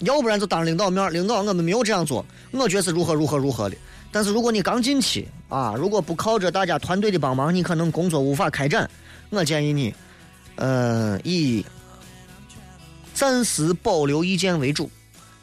[0.00, 3.76] 要不然就当领导面，领导我们没有这样做，我觉得是如何如何如何的。
[4.10, 8.88] 但是如果你刚进去啊，如果不靠着大家团队的帮忙，你可能工作无法开展。
[9.30, 9.94] 我建议你，
[10.56, 11.64] 呃，以
[13.12, 14.90] 暂时保留意见为主。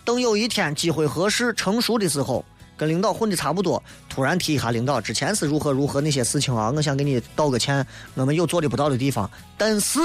[0.04, 2.44] 等有一天机会合适、成熟的时候，
[2.78, 10.00] 跟领导混的差不多，突然提一下领导之前是如何如何那些事情啊，我想给你道个歉，我们有做的不到的地方，但是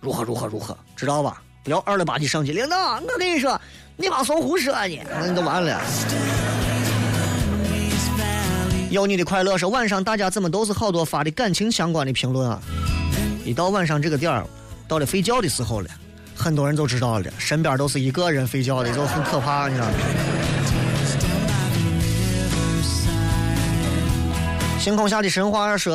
[0.00, 1.42] 如何如何如何，知道吧？
[1.64, 3.60] 不要二了吧唧上去，领导，我跟你说，
[3.98, 5.80] 你妈怂胡说呢，那你就完了。
[8.90, 12.60] 有你的快乐是晚上大家怎么都是好多发的感情相关的评论啊？
[13.44, 14.46] 一到晚上这个点儿，
[14.86, 15.88] 到了睡觉的时候了，
[16.36, 19.92] 很多人都知道了，身边都是一个人睡觉的，就很可怕，你知道吗？
[24.78, 25.92] 星空下的神话说，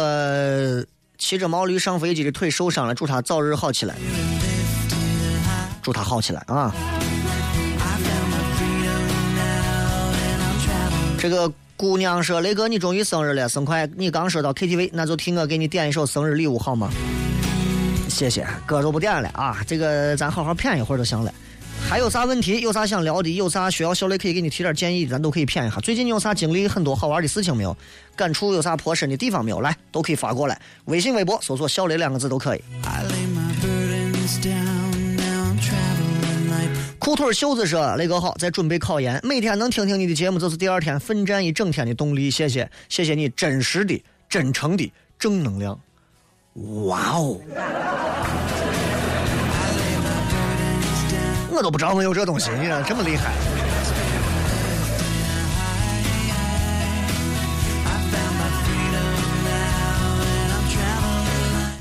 [1.18, 3.96] 骑着毛驴上飞机的腿受伤了，祝他早日好起来，
[5.82, 6.74] 祝他好起来啊！
[11.22, 13.88] 这个姑娘说：“雷哥，你终于生日了，生快！
[13.96, 16.90] 你刚说到 KTV，那就替我给你点一首生日礼物好吗？
[18.10, 21.32] 谢谢，歌就不点了啊，这个咱好好谝一会儿就行了。
[21.88, 22.60] 还有啥问题？
[22.62, 23.36] 有啥想聊的？
[23.36, 25.06] 有啥需要小雷可以给你提点建议？
[25.06, 25.80] 咱都可以谝一下。
[25.82, 27.78] 最近你有啥经历很多好玩的事情没有？
[28.16, 29.62] 感触有啥颇深的地方没有？
[29.62, 30.60] 来，都可以发过来。
[30.86, 32.64] 微信、微博搜索‘小雷’两个字都可以。
[32.84, 34.81] I lay my
[37.02, 42.30] 裤腿袖子说：“雷哥好，在准备考研，每天能听听你的节目，就是第二天奋战一整天的动力。
[42.30, 45.80] 谢谢，谢谢你真实的、真诚的正能量。
[46.86, 47.42] 哇哦！
[51.50, 53.34] 我都不知道我有这东西，你这么厉害。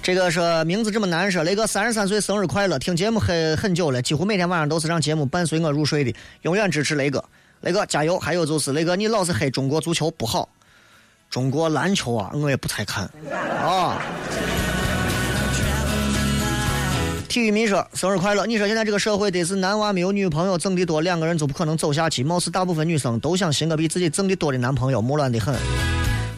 [0.02, 2.78] 这个说名字这么难说，雷哥三十三岁生日快乐！
[2.78, 7.22] 听节目很很久了，几乎每天晚上都是让节目伴随我入睡的，永远支持雷哥，
[7.60, 8.18] 雷哥加油！
[8.18, 10.48] 还有就是雷哥，你老是黑中国足球不好，
[11.28, 13.04] 中国篮球啊，我也不太看
[13.62, 14.02] 啊。
[17.28, 18.46] 体育迷说生日快乐！
[18.46, 22.24] 你说现在这个社会得是男娃没有女朋友挣的多，两个人就不可能走下去。
[22.24, 25.54] 貌似大部分女生都想寻个比自己挣的多的男朋友，木乱的很，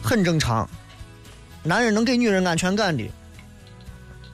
[0.03, 0.69] 很正常。
[1.63, 3.03] 男人能给女人安全感的，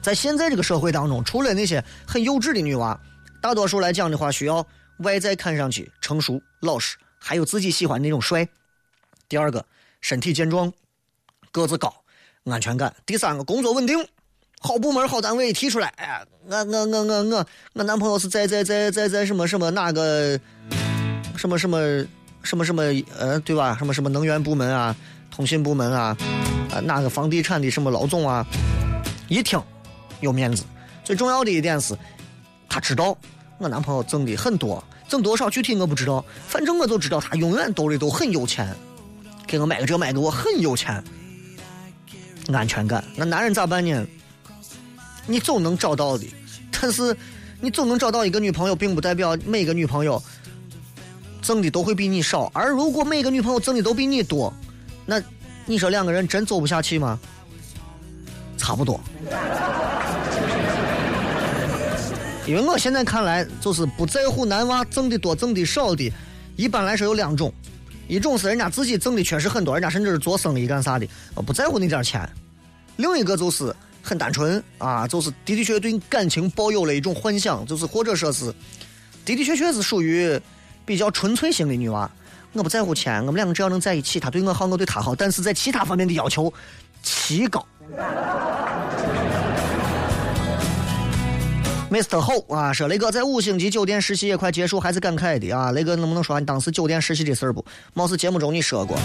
[0.02, 2.98] 在现在这个社会当中，除了那些很幼稚的女娃，
[3.40, 4.66] 大多数来讲的话，需要
[4.98, 8.46] 外在看上去成熟老实，还有自己喜欢那种帅。
[9.28, 9.64] 第二个，
[10.00, 10.72] 身体健壮，
[11.52, 11.94] 个子高，
[12.44, 12.94] 安全感。
[13.06, 13.96] 第三个，工作稳定，
[14.60, 20.38] 好部门好单位提出来，哎呀，我我我我我我男朋友是在在在在在什么什么哪个
[21.36, 22.06] 什么什么
[22.42, 22.82] 什么什么
[23.18, 23.76] 呃对吧？
[23.78, 24.96] 什么什么能源部门啊，
[25.30, 26.16] 通信部门啊，
[26.72, 28.44] 啊哪个房地产的什么老总啊，
[29.28, 29.62] 一听
[30.20, 30.64] 有面子。
[31.04, 31.96] 最重要的一点是，
[32.68, 33.16] 他知道
[33.58, 38.74] 我男朋友挣的很多，挣多少具体我不知道，反正我就知道他永远兜里都很有钱，
[39.46, 41.02] 给我买个这买个我很有钱，
[42.52, 43.04] 安全感。
[43.16, 44.06] 那男人咋办呢？
[45.26, 46.26] 你总能找到的，
[46.70, 47.16] 但是
[47.60, 50.22] 你总能找到一个女朋友，并不代表每个女朋友
[51.42, 52.50] 挣的都会比你少。
[52.54, 54.52] 而如果每个女朋友挣的都比你多，
[55.06, 55.22] 那
[55.66, 57.18] 你说两个人真走不下去吗？
[58.60, 59.00] 差不多。
[62.46, 66.12] 因为我现在看来，就是不在乎男娃挣的多挣的少的，
[66.56, 67.52] 一般来说有两种，
[68.08, 71.06] 一种是人家自己挣的确实很多，人家甚至是做生意干啥的，
[71.46, 72.22] 不在乎那点钱；
[72.96, 78.52] 另一个就是很单纯啊，就是的的确确对感情抱有了一种幻想，就是或者说是
[79.24, 80.40] 的的确确是属于
[80.84, 82.10] 比较纯粹型的女娃。
[82.52, 86.52] 我不在乎钱，我们两个只要能在一起，他对我好，我对他好，但是在其他方面的要求
[87.00, 87.64] 奇高。
[91.90, 92.20] Mr.
[92.20, 95.72] 后啊，说雷哥在五星级酒店实习也快结束，还是感慨的啊。
[95.72, 97.64] 雷哥能不能说你当时酒店实习的事儿不？
[97.94, 98.96] 貌似节目中你说过。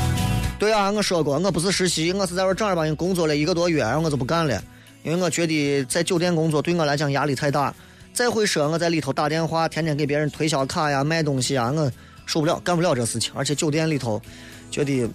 [0.60, 4.62] 对啊，我说过，我不是实习，我是在这正儿八经工作了一个多月，然后我就不干了，
[5.02, 7.74] 因为我觉得在酒店工作对我来讲压力太大。
[8.14, 11.92] 再会说我在里头打电话，天天给别人推销卡呀、卖东西啊，我
[12.28, 13.34] 受不了，干不了这事情。
[13.36, 14.22] 而且酒店里头，
[14.70, 15.10] 觉得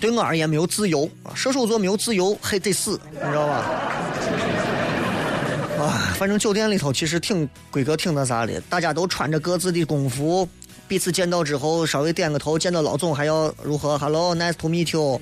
[0.00, 3.64] 对我而言没有自由啊，射手座没有自由，还得死，你知道吧？
[5.78, 10.48] 啊，反正酒店里头其实挺规格挺那啥的，大家都穿着各自的工服，
[10.88, 15.20] 彼此见到之后稍微点个头，见到老总还要如何？Hello，nice to meet you。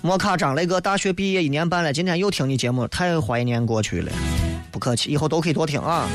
[0.00, 4.12] 摩卡张雷哥，大学毕业一年半了，今天又听你节目，太怀念过去了。
[4.70, 6.08] 不客气，以后都可以多听啊。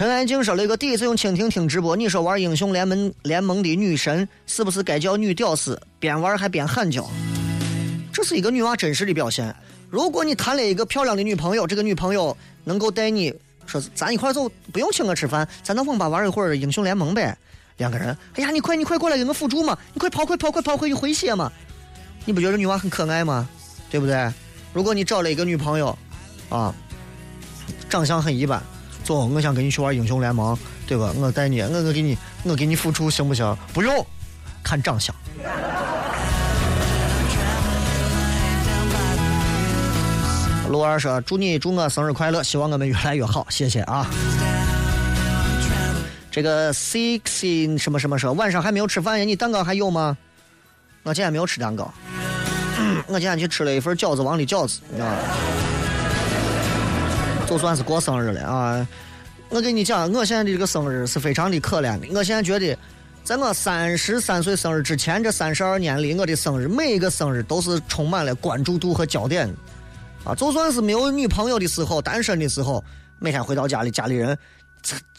[0.00, 5.78] 陈安静说了一个第一次用蜻蜓听直播，你说玩英雄联盟联盟的女神是不是该叫女屌丝？
[5.98, 7.06] 边玩还边喊叫，
[8.10, 9.54] 这是一个女娃真实的表现。
[9.90, 12.34] 如果你谈了一个漂亮的女朋友，这个女朋友
[12.64, 13.30] 能够带你
[13.66, 17.36] 说咱一块走，不用请我吃饭，咱到网吧玩一会儿英雄联盟呗。
[17.76, 21.52] 两个人，哎呀，你快你快过来给我辅助嘛，你快跑快跑快跑回去回血嘛。
[22.24, 23.46] 你不觉得女娃很可爱吗？
[23.90, 24.32] 对不对？
[24.72, 25.94] 如果你找了一个女朋友，
[26.48, 26.74] 啊，
[27.90, 28.62] 长相很一般。
[29.10, 30.56] 走，我想跟你去玩英雄联盟，
[30.86, 31.12] 对吧？
[31.16, 33.56] 我带你，我我给你，我给你付出，行不行？
[33.74, 34.06] 不用，
[34.62, 35.12] 看长相。
[40.68, 44.06] 陆二说：“祝你祝我生日快乐，希望我们越来越好，谢谢啊。”
[46.30, 49.24] 这个 sixteen 什么什么说晚上还没有吃饭呀？
[49.24, 50.16] 你蛋糕还有吗？
[51.02, 51.92] 我今天没有吃蛋糕，
[53.08, 55.16] 我今天去吃了一份饺子王的饺子，你知道吗？
[57.50, 58.86] 就算是过生日了啊！
[59.48, 62.06] 我跟你讲，我现在的这个生日是非常的可怜的。
[62.14, 62.78] 我现在觉得，
[63.24, 69.52] 在我三十三岁生日之前这三十二年里，我的生日每一个生日都是充满了关注度和焦点。
[70.24, 72.84] 啊，就算是没有女朋友的时候，单身的时候，
[73.18, 74.38] 每天回到家里，家里人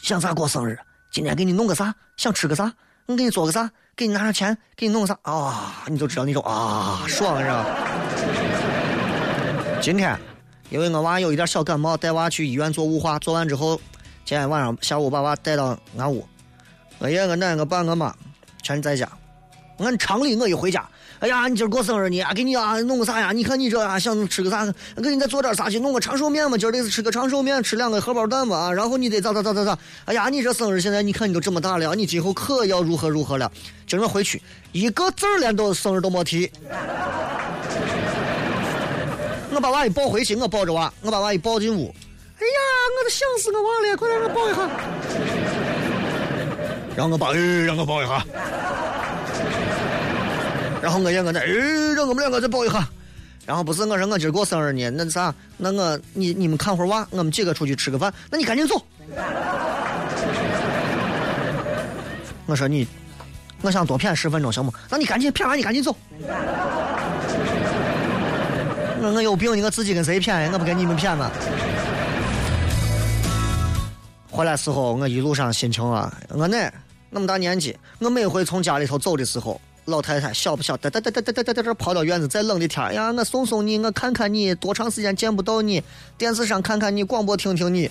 [0.00, 0.78] 想咋过生日？
[1.10, 1.94] 今天给你弄个啥？
[2.16, 2.72] 想吃个啥？
[3.04, 3.70] 我给你做个啥？
[3.94, 4.56] 给你拿上钱？
[4.74, 5.18] 给你弄个啥？
[5.20, 7.66] 啊，你就知道那种啊，爽是吧？
[9.82, 10.18] 今天。
[10.72, 13.78] 因为我娃有一点小感冒，带娃去医院做雾化，做完之后，
[14.24, 16.26] 今天晚上下午把娃带到俺屋，
[16.98, 18.14] 我爷我奶我爸我妈
[18.62, 19.06] 全在家。
[19.76, 20.82] 按常理我一回家，
[21.18, 23.32] 哎呀，你今儿过生日呢，给你啊弄个啥呀？
[23.32, 24.64] 你看你这啊想吃个啥？
[24.96, 25.78] 给你再做点啥去？
[25.78, 28.72] 弄个长寿面嘛，今儿得吃个长寿面，吃两个荷包蛋嘛啊。
[28.72, 29.78] 然后你得咋咋咋咋咋？
[30.06, 33.52] 哎呀，你这生日现在你看你都这么大了，你今后可要如何如何了？
[33.86, 34.40] 今儿回去
[34.72, 36.50] 一个字儿连都生日都没提。
[39.54, 41.94] 我把娃一抱回去，我抱着娃，我把娃一抱进屋。
[42.38, 42.58] 哎呀，
[42.98, 44.68] 我都想死我娃了，快让我抱一下。
[46.96, 48.24] 让我抱，让我抱一下。
[50.80, 51.46] 然后我爷我奶，哎，
[51.94, 52.88] 让我们两个再抱一下。
[53.44, 58.12] 然后不是我说我今儿过生日呢，那啥，那我你你们看会儿娃，我们几个出去吃个饭。
[58.30, 58.80] 那你赶紧走。
[62.46, 62.86] 我说你，
[63.60, 64.72] 我想多骗十分钟行不？
[64.88, 65.94] 那你赶紧骗完，你赶紧走。
[69.02, 70.50] 我我有病，我自己跟谁骗呀？
[70.52, 71.28] 我不跟你们骗吗？
[74.30, 76.72] 回来时候，我一路上心情啊，我那
[77.10, 85.82] 那么大年纪，我每回从家里头走的时候，老太太晓不晓得，哒哒哒哒哒哒哒这跑到院子，再冷的天，呀，我送送你，我看看你，多长时间见不到你？
[86.16, 87.90] 电视上看看你，广播听听你，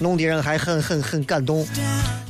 [0.00, 1.66] 弄的人还很很很感动。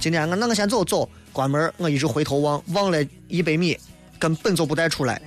[0.00, 2.98] 今天我那我先走走，关门，我一直回头望望了
[3.28, 3.78] 一百米，
[4.18, 5.22] 根本就不带出来。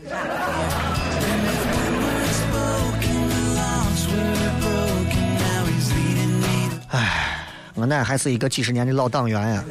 [7.79, 9.63] 我奶还是一个几十年的老党员呀，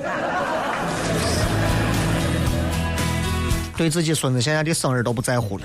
[3.76, 5.64] 对自己孙子现在的生日都不在乎了。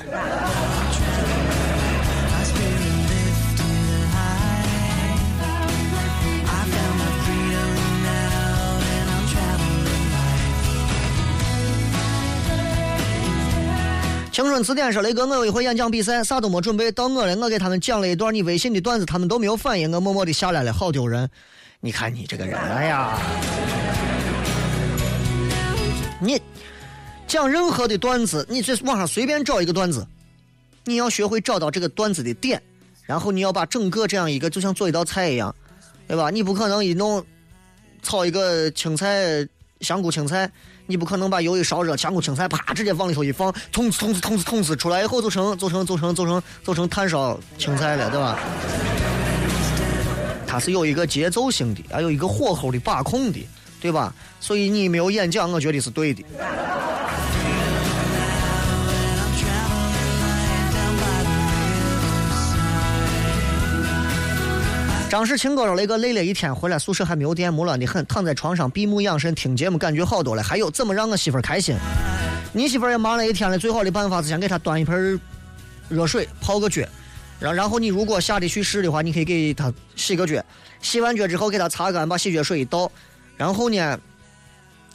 [14.32, 21.30] 青春词典说：“雷哥，我有一回演讲比赛，啥都没准备，到我了，我给他们讲了一段你微信的段子，他们都没有反应，我默默的下来了，好丢人。
[21.86, 23.20] 你看你这个人，哎呀，
[26.18, 26.42] 你
[27.28, 30.08] 讲任何的段子，你在网上随便找一个段子，
[30.86, 32.64] 你要学会找到这个段子的点，
[33.06, 35.54] 然后你要把整个这样一个就像做一道菜一样，
[36.08, 36.30] 对吧？
[36.30, 37.22] 你不可能一弄
[38.02, 39.46] 炒一个青菜。”
[39.82, 40.50] 香菇青菜，
[40.86, 48.40] 你不可能把油一烧热，香菇青菜啪直接往里头一放，通呲通呲通呲通呲出来以后就成就成就成就成就成炭烧青菜了，对吧？
[50.54, 53.44] 它是有一个节奏性的，还有一个火候的把控的，
[53.82, 54.14] 对吧？
[54.40, 56.24] 所以你没有演讲，我觉得是对的。
[65.10, 70.44] 张世清哥说：“雷哥累了一天，回来宿舍还没有电，木乱的很，躺在床上闭目养神听节目，感觉好多了。
[70.44, 71.76] 还有怎么让我媳妇开心？
[72.52, 75.20] 你媳妇也忙了一天了，最好的办法是先给她端一盆
[75.90, 76.84] 热水泡个脚，
[77.44, 80.42] 然然后你如果下得去世的话，你可以给他洗个脚，
[80.82, 82.90] 洗完脚之后给他擦干，把洗脚水一倒，
[83.36, 84.00] 然后呢，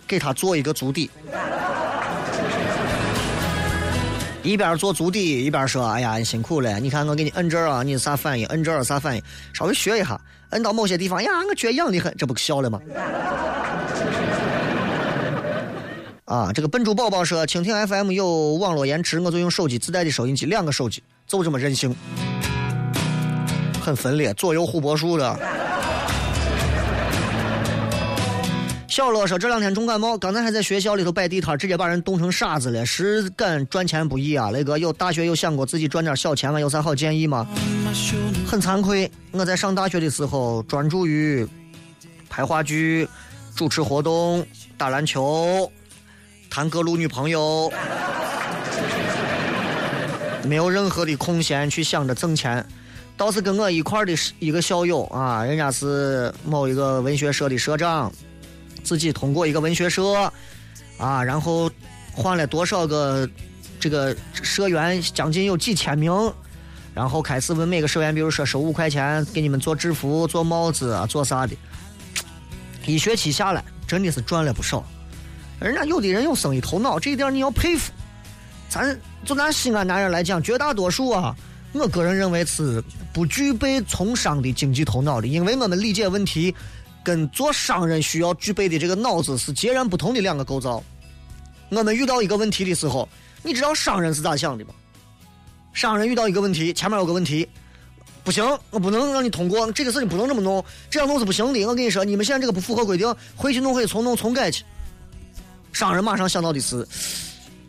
[0.06, 1.10] 给他做一个足底，
[4.42, 8.46] 一边做足底一边说：“哎呀，你辛苦了，你看我给你摁这儿啊，你啥反应？
[8.46, 9.22] 摁这儿啥反应？
[9.52, 10.18] 稍微学一下，
[10.50, 12.80] 摁到某些地方呀，我脚痒的很，这不笑了吗？”
[16.24, 21.94] 啊，这个笨猪宝宝说：“蜻蜓 FM 有网络延迟，我就用手机自带的收音机，两个手机就这么任性，
[23.80, 25.38] 很分裂，左右互搏术的。”
[28.88, 32.84] 小乐说：“这两天重感冒，刚才还在学校里头摆地摊，直接把人冻成傻子了。
[32.84, 34.50] 实干赚钱不易啊！
[34.50, 36.58] 雷哥，有大学有想过自己赚点小钱吗？
[36.58, 37.46] 有啥好建议吗？
[38.44, 41.46] 很惭愧，我在上大学的时候专注于
[42.28, 43.08] 拍话剧、
[43.54, 44.44] 主持活动、
[44.76, 45.70] 打篮球、
[46.50, 47.70] 谈各路女朋友，
[50.48, 52.64] 没有任何的空闲去想着挣钱。
[53.16, 58.10] 倒是跟我一块的一个校友啊，人家是某一个文学社的社长。”
[58.84, 60.32] 自己通过一个文学社，
[60.96, 61.70] 啊，然后
[62.14, 63.28] 换了多少个
[63.78, 66.10] 这个社员，将近有几千名，
[66.94, 71.04] 然后开始问每个社员，比如说收五块钱给你们做制服、做帽子、啊。
[71.04, 71.54] 做啥的。
[72.86, 74.82] 一学期下来，真的是赚了不少。
[75.60, 77.92] 人家有的人有生意头脑，这一点你要佩服。
[78.70, 81.34] 咱就拿西安男人来讲，绝大多数啊，
[81.72, 86.54] 我个人认为是不具备从商的经济头脑的，因为我们理解问题。
[87.04, 90.82] 跟做商人需要具备的这个脑子是截然不同的两个构造。
[91.70, 93.08] 我们遇到一个问题的时候，
[93.42, 94.74] 你知道商人是咋想的吗？
[95.72, 97.48] 商人遇到一个问题，前面有个问题，
[98.24, 101.64] 不行，我不能让你通过这个事情，不能这么弄，这样弄是不行的。
[101.64, 104.62] 我跟你说，你们现在这个不符合规定，回去弄可以重弄重改去。
[105.72, 106.86] 商人马上想到的是，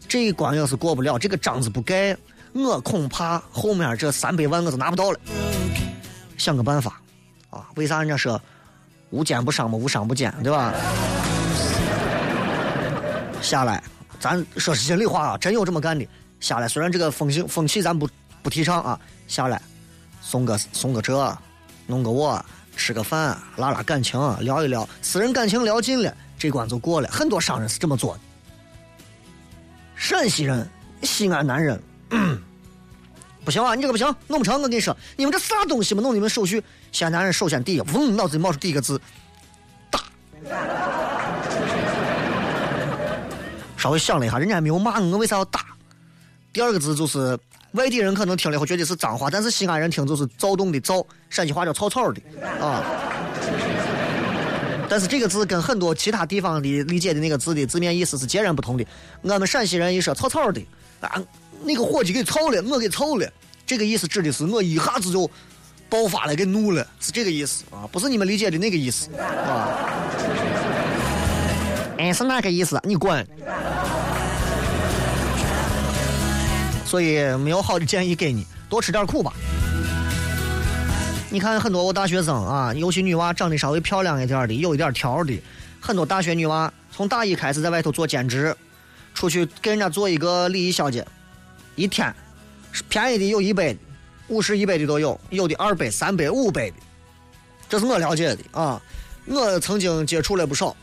[0.10, 2.18] 这一关要是过不了，这个章子不盖，
[2.52, 5.20] 我恐怕后面这三百万我都拿不到了。
[6.36, 7.00] 想个办法
[7.52, 7.68] 啊？
[7.76, 8.42] 为啥人家说？
[9.12, 10.74] 无奸不商嘛，无商不奸，对吧？
[13.42, 13.82] 下来，
[14.20, 16.08] 咱说实心里话啊，真有这么干的。
[16.40, 18.10] 下来，虽然这个风行风气咱不
[18.42, 19.62] 不提倡啊，下来
[20.22, 21.38] 送个送个这，
[21.86, 22.44] 弄个我，
[22.76, 27.08] 吃个饭，拉拉感情，聊一聊私人感情，聊尽了，这关就过了。
[27.12, 28.20] 很多商人是这么做的。
[30.00, 30.68] 陕西人，
[31.04, 31.80] 西安男人。
[33.46, 33.74] 不行啊！
[33.76, 34.56] 你这个不行，弄不成。
[34.56, 36.02] 我跟你说，你们这啥东西嘛？
[36.02, 39.00] 弄你们手续，西安男人首先第一，嗡，脑子里冒出第一个字，
[39.90, 40.00] 大。
[43.76, 45.66] 稍微想了一下，人家还没有骂我，我为啥要打？
[46.54, 47.38] 第二个字就是
[47.72, 52.22] 外地人可能听了以后觉得是脏话，但是西安人听就是躁动的躁，陕西话叫草草的
[52.62, 52.84] 啊。
[54.90, 58.86] 但是这个字跟很多其他地方的理解的那个字的字面意思是截然不同的。
[59.22, 60.60] 我们陕西人一说草草的
[61.00, 61.22] 啊。
[61.64, 63.30] 那个伙计给操了，我给操了，
[63.68, 65.30] 这个意思指的是我一下子就
[65.90, 69.68] 爆发了，给怒了，是这个意思啊，不是你们理解的那个意思啊。
[71.98, 72.80] 哎，是哪个意思？
[72.84, 73.28] 你管。
[76.86, 79.34] 所以没有好的建议给你，多吃点苦吧。
[81.32, 85.40] 你看很多我大学生啊，尤其女娃长得稍微漂亮一点的，有一点条的，
[85.80, 88.56] 很多大学女娃从大一开始在外头做兼职，
[89.14, 91.06] 出去给人家做一个礼仪小姐。
[91.76, 92.14] 一天，
[92.90, 93.78] 便宜的有一百，
[94.28, 96.76] 五十一百的都有，有的二百、三百、五百的，
[97.70, 98.82] 这是我了解的啊。
[99.28, 100.76] 我曾经接触了不少，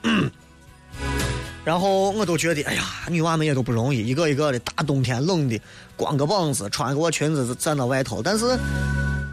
[1.65, 5.61] 然后我都觉得，哎呀，女娃们也都不容易，一个一个的，大冬天冷的，
[5.97, 8.23] 光个膀子，穿个裙子站到外头。
[8.23, 8.57] 但是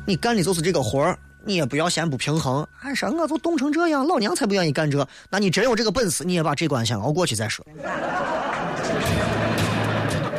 [0.05, 2.67] 你干的就是这个活儿，你也不要嫌不平衡。
[2.81, 5.07] 俺说我都冻成这样，老娘才不愿意干这。
[5.29, 7.65] 那你真有这个本事，你也把这关先熬过去再说。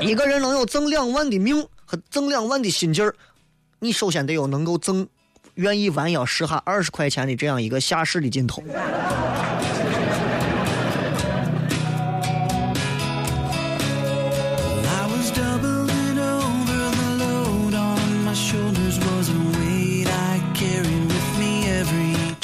[0.01, 3.15] 一个人能有挣两万的命和挣两万的心劲儿，
[3.79, 5.09] 你首先得有能够挣，
[5.55, 8.62] 愿意弯腰拾下二十块钱的这样一个下士的劲头。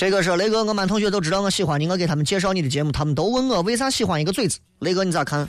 [0.00, 4.58] 这个是雷哥，我们同学都知道我喜欢你，我给他们介绍你的节目，他们都问我为啥喜欢一个嘴子。
[4.78, 5.46] 雷哥你咋看？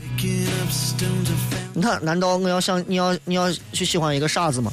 [1.74, 4.70] 你看，难道我要想你要你要去喜欢一个傻子吗？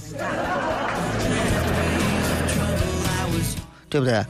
[3.89, 4.20] 对不对？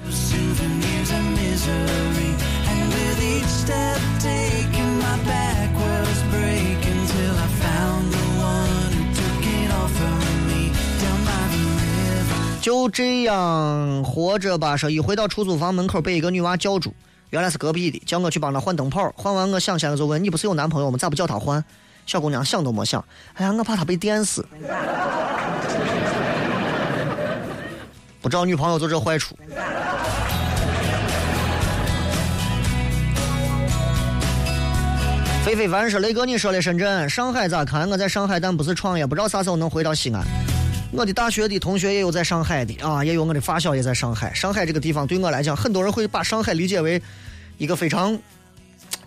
[12.68, 14.76] 就这样活着吧。
[14.76, 16.92] 说一回到出租房门口，被一个女娃叫住，
[17.30, 19.10] 原来是隔壁的，叫我去帮她换灯泡。
[19.16, 20.98] 换完，我想起来就问：“你不是有男朋友吗？
[20.98, 21.64] 咋不叫她换？”
[22.04, 23.02] 小姑娘想都没想，
[23.32, 24.46] 哎呀，我怕她被电死，
[28.20, 29.34] 不找女朋友就这坏处。
[35.42, 37.88] 非非凡说：“雷哥，你说的深圳、上海咋看？
[37.88, 40.22] 我在上海，但不是创业，不知道啥时候能回到西安。
[40.90, 44.32] 我的大学的同学也有在上海的啊，也有我的发小也在上海。
[44.32, 47.00] 上海这个地方对我来讲，很多人会把上海理解为
[47.58, 48.18] 一个非常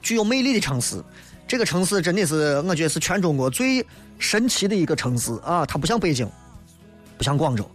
[0.02, 1.04] 具有魅力的城市。
[1.48, 3.86] 这个城市真的是，我觉得是全中国最
[4.20, 5.66] 神奇的一个城市啊！
[5.66, 6.30] 它不像北京，
[7.18, 7.70] 不像广州，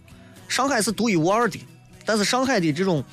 [0.47, 1.59] 上海是独一无二的。
[2.05, 3.03] 但是上海的这种，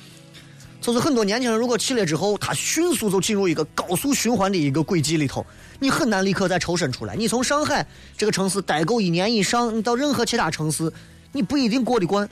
[0.85, 5.43] 就是很多年轻人如果去了之后，他迅速就进入一个高速循环的一个轨迹里头，
[5.79, 7.15] 你很难立刻再抽身出来。
[7.15, 7.83] 你从上海
[8.15, 10.93] 这个城市待够一年以上，你到任何其他城市，
[11.31, 12.29] 你不一定过得惯，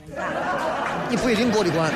[1.10, 1.92] 你不一定过得惯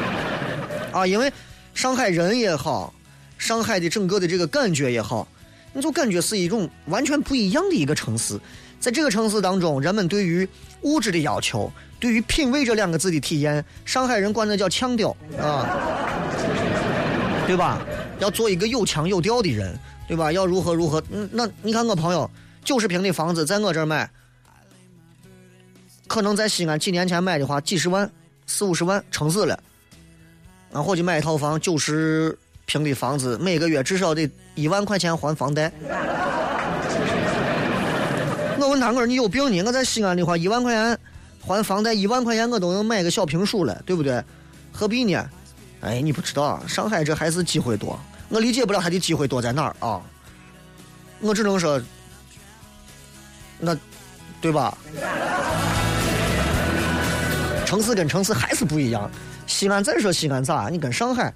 [0.91, 1.07] 啊！
[1.07, 1.33] 因为
[1.75, 2.93] 上海人也好，
[3.39, 5.29] 上海的整个的这个感觉也好。
[5.73, 8.37] 你就感觉是一种完全不一样的一个城市，
[8.81, 10.49] 在这个城市当中，人们对于
[10.83, 15.67] 物质的要求，对于品味这两个字的体验，上海人管那叫腔调啊，
[17.47, 17.81] 对吧？
[18.19, 20.31] 要做一个有腔有调的人，对吧？
[20.33, 21.03] 要如何如何？
[21.11, 22.31] 嗯，那你看我朋友
[22.65, 24.09] 九十平的房子在我这儿买，
[26.07, 28.11] 可能在西安几年前买的话，几十万、
[28.47, 29.59] 四五十万撑死了，
[30.71, 32.37] 然后就买一套房九十。
[32.71, 35.73] 平的房子每个月至少得一万块钱还房贷。
[38.69, 39.63] 问他，我说你有病呢？
[39.63, 40.99] 我在西安的话，一万块钱
[41.41, 44.23] 还房贷，一万块钱我都能买个小平墅了，对不对？
[44.73, 45.29] 何必呢？
[45.81, 47.99] 哎，你不知道，上海这还是机会多。
[48.29, 50.01] 我理解不了他的机会多在哪儿啊？
[51.21, 51.81] 我只能说，
[53.59, 53.77] 那
[54.41, 54.77] 对吧？
[57.65, 59.11] 城市跟城市还是不一样。
[59.47, 60.69] 西安再说西安咋？
[60.71, 61.33] 你跟上海。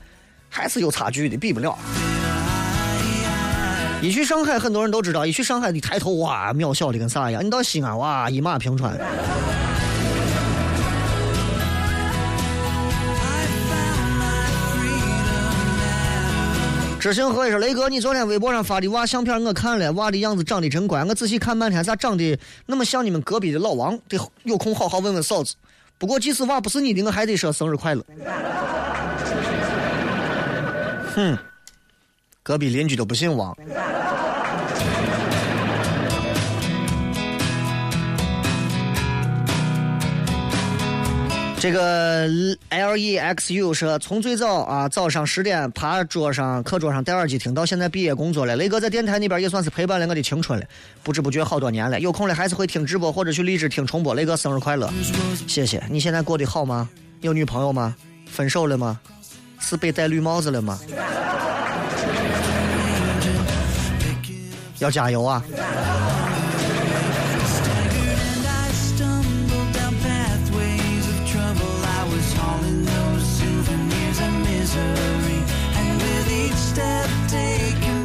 [0.55, 1.79] 还是有差距的，比不了。
[4.03, 7.45] 一去上海，很多人都知道，一去上海，你抬头哇，渺小的跟啥一样。
[7.45, 8.99] 你到西安，哇，一马平川。
[16.99, 22.37] 知行合一说：“雷哥，你昨天微博上发的娃相片我看了，娃的样子长得真乖，我仔细看半天，咋长得
[22.67, 23.97] 那么像你们隔壁的老王？
[24.09, 25.55] 得有空好好问问嫂子。
[25.97, 28.05] 不过即使娃不是你的，我还得说生日快乐。
[31.15, 31.39] ”哼，
[32.45, 33.57] 隔壁邻居都不姓王。
[41.61, 42.29] 这个
[42.71, 48.57] L E X U 说，从最早啊早上十点趴桌上课桌上戴耳机听到现在毕业工作了。
[48.57, 50.67] 雷哥在电台那边也算是陪伴了我的青春了，
[51.05, 52.01] 不知不觉好多年了。
[52.01, 54.15] 有空了还是会听直播或者去荔枝听重播。
[54.15, 54.93] 雷哥生日快乐，
[55.47, 56.91] 谢谢你现在过得好吗？
[57.21, 57.95] 有女朋友吗？
[58.27, 58.99] 分手了吗？
[59.61, 60.81] 是被戴绿帽子了吗？
[64.83, 65.43] 要加油啊！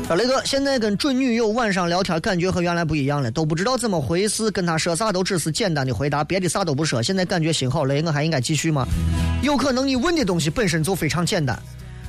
[0.08, 7.04] 小雷哥，现在跟准女友晚上聊天，感觉和原来不一样了，都不知道怎么回事，跟她说啥都只是简单的回答，别的啥都不说。
[7.04, 8.88] 现在感觉心好累，我还应该继续吗？
[9.42, 11.60] 有可能你问的东西本身就非常简单，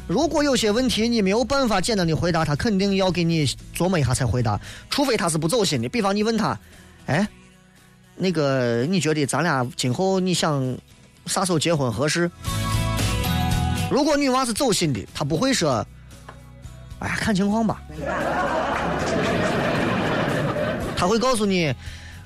[0.09, 3.47] 如果有些问题你没有办法简单的回答，他肯定要给你
[3.77, 5.89] 琢磨一下才回答，除非他是不走心的。
[5.91, 6.59] 比方你问他，
[7.05, 7.29] 哎，
[8.17, 10.77] 那个你觉得咱俩今后你想
[11.27, 12.31] 啥时候结婚合适？
[13.91, 15.87] 如果女娃是走心的，她不会说。
[17.01, 17.81] 哎呀，看情况吧。
[20.97, 21.73] 他会告诉你，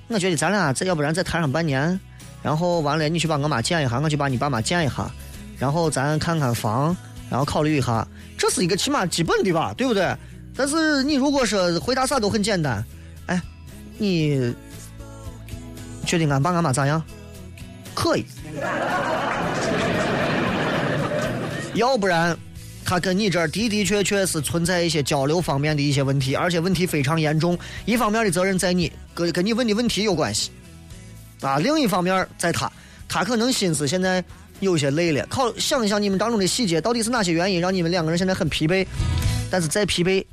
[0.09, 2.01] 我觉得咱俩再要不然再谈上半年，
[2.43, 5.11] 然后完了你去把我妈见一下，我去把你爸妈见一下，
[5.59, 6.97] 然后咱看看房，
[7.33, 8.07] 然后考虑一下，
[8.37, 10.14] 这是一个起码基本的吧，对不对？
[10.55, 12.85] 但是你如果说回答啥都很简单，
[13.24, 13.41] 哎，
[13.97, 14.55] 你
[16.05, 17.03] 确定俺爸俺妈咋样？
[17.95, 18.26] 可以。
[21.72, 22.37] 要不然。
[22.85, 27.59] 他跟你这儿的的确确是存在一些交流方面的一些问题，而且问题非常严重。
[27.87, 30.51] 一方面的责任在你，跟跟你问的问题有关系，
[31.41, 32.70] 啊，另一方面在他，
[33.09, 34.22] 他可能心思现在
[34.67, 35.27] 有些累了。
[35.27, 38.87] 考想一想你们当中的细节，到底是哪些原因让你们两个人现在很疲惫？
[39.51, 40.25] 但是再疲惫，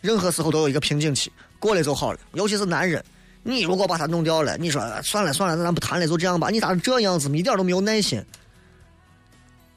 [0.00, 2.18] 任何时候都有一个瓶颈期，过了就好了。
[2.34, 3.04] 尤其是男人，
[3.42, 6.50] 你如果把他弄掉了，你说算了算了，那咱不谈了，就这样吧。
[6.50, 8.24] 你咋这样子，一点都没有耐心，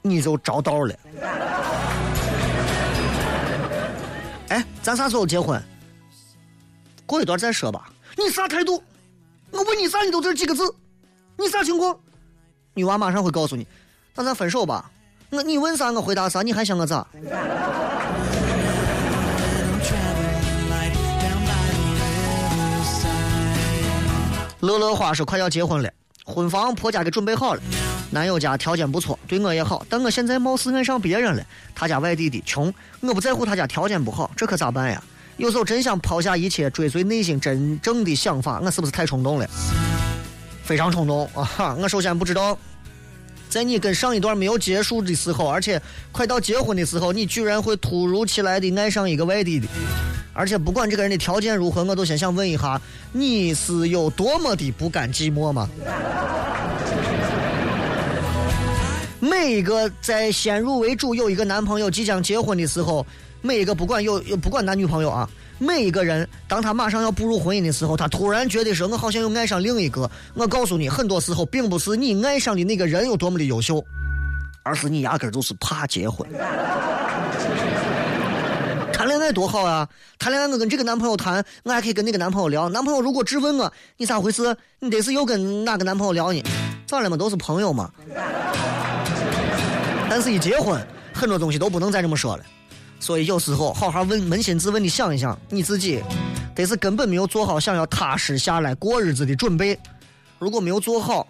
[0.04, 0.96] 你就着道了。
[4.50, 5.62] 哎，咱啥时候结婚？
[7.08, 7.90] 过一段再说吧。
[8.16, 8.84] 你啥态度？
[9.50, 10.64] 我问你啥，你都这几个字？
[11.36, 11.98] 你啥情况？
[12.74, 13.66] 女娃马上会告诉你。
[14.18, 14.90] 那咱分手吧。
[15.30, 17.06] 我你问啥我回答啥，你还想我咋？
[24.62, 25.90] 乐乐花说快要结婚了，
[26.26, 27.62] 婚房婆家给准备好了。
[28.10, 31.44] 男友家条件不错，对我也好，但我现在貌似爱上别人了。
[31.76, 35.00] 他家外地的，穷，我不在乎他家条件不好，这可咋办呀？
[35.36, 39.48] 有时候真想抛下一切，追随内心真正的想法，我是不是太冲动了？
[40.64, 41.78] 非常冲动啊！
[41.80, 42.58] 我首先不知道，
[43.50, 45.82] 在你跟上一段没有结束的时候，而且
[46.12, 49.68] 快到结婚的时候，你居然会突如其来的爱上一个外地的，
[50.34, 52.80] 而且不管这个人的条件如何，我都先想问一下，
[53.12, 55.70] 你是有多么的不甘寂寞吗？
[59.20, 63.06] 每一个在先入为主有一个男朋友即将结婚的时候，
[63.42, 65.28] 每一个不管有不管男女朋友啊，
[65.60, 70.10] 每一个人当他马上要步入婚姻的时候，他突然觉得说，我好像又爱上另一个。
[70.34, 73.84] 我告诉你，很多时候并不是你爱上的那个人有多么的优秀，
[74.64, 76.28] 而是你压根儿就是怕结婚。
[78.94, 79.88] 谈恋爱多好啊！
[80.18, 82.68] 谈恋爱我跟这个男朋友谈，我还可以跟那个男朋友聊。
[82.70, 84.58] 男朋友如果质问我，你咋回事？
[84.80, 86.44] 你得是又跟哪个男朋友聊呢？
[86.88, 87.16] 咋了嘛？
[87.16, 87.92] 都是朋友嘛。
[90.10, 90.82] 但是，一结婚，
[91.14, 92.44] 很多东西都不能再这么说了。
[93.00, 96.04] 所以，有时候好好问、扪心自问的想一想，你自己
[96.56, 99.78] 得是根本没有做好想要踏实下来过日子的准备。
[100.40, 101.26] 如果没有做好，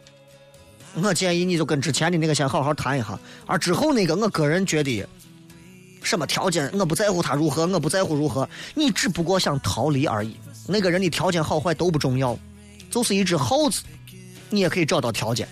[0.95, 5.05] 我建议你就跟之前的那个先好好谈一下，而之后那个，我个人觉得，
[6.01, 10.35] 什么条件我不在乎他如何，我不在乎如何，你只不过想逃离而已。
[10.67, 12.37] 那个人的条件好坏都不重要，
[12.89, 13.81] 就是一只耗子，
[14.49, 15.47] 你也可以找到条件。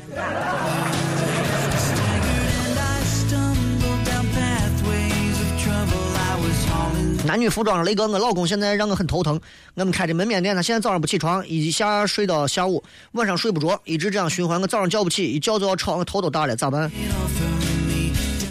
[7.26, 9.42] 男女服装，雷哥，我老公现在让我很头疼。
[9.74, 14.62] 我们开的门面店，他现在早上不起床，一下睡到下午，晚上睡不着，一直这样循环。
[14.62, 16.92] 我早上叫不起，一叫就要吵，我头都大了，咋办？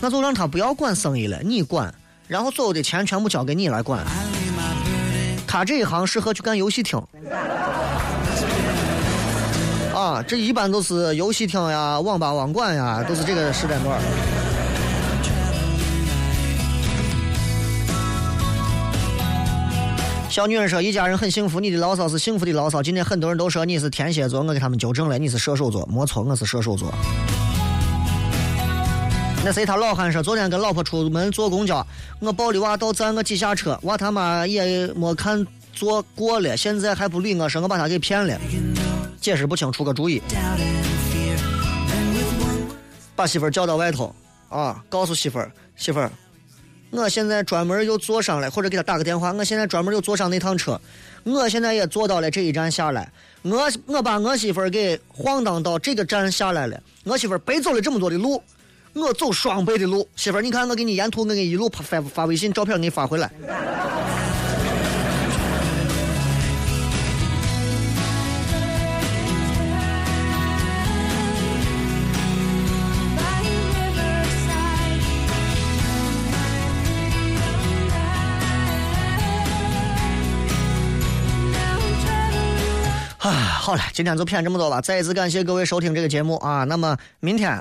[0.00, 1.94] 那就让他不要管生意了，你管，
[2.26, 4.04] 然后所有的钱全部交给你来管。
[5.46, 7.00] 他这一行适合去干游戏厅。
[9.94, 14.00] 啊，这一般都是游戏厅呀、网吧、网管呀，都是这个时间段
[20.34, 26.92] 小女人说：“一家人很幸福，你的牢骚是幸福的牢骚。”今天很多人都说你是天蝎座，我给他们纠正了，你是射手座，没错，我是射手座。
[29.44, 31.86] 那谁他老汉说，昨天跟老婆出门坐公交，
[32.18, 38.36] 我抱的娃到站，我挤下车，娃他妈也没看坐过了，现在还不理我，说我把他给骗了，
[39.20, 40.20] 解释不清，出个主意，
[43.14, 44.12] 把媳妇叫到外头
[44.48, 46.10] 啊，告诉媳妇儿，媳妇儿，
[46.94, 50.80] 我现在专门又坐上了，或者给他打个电话，我现在专门又坐上那趟车，
[51.24, 53.10] 我现在也坐到了这一站下来，
[53.42, 58.42] 我我把我媳妇儿给晃荡到这个站下来了，我媳妇儿白走了这么多的路。
[58.92, 63.28] 我走双倍的路，媳妇儿，你看我给你沿途我给你一路发发微信照片给你发回来。
[83.64, 84.78] 好了，今天就骗这么多吧。
[84.78, 86.64] 再一次感谢各位收听这个节目啊。
[86.64, 87.58] 那么明天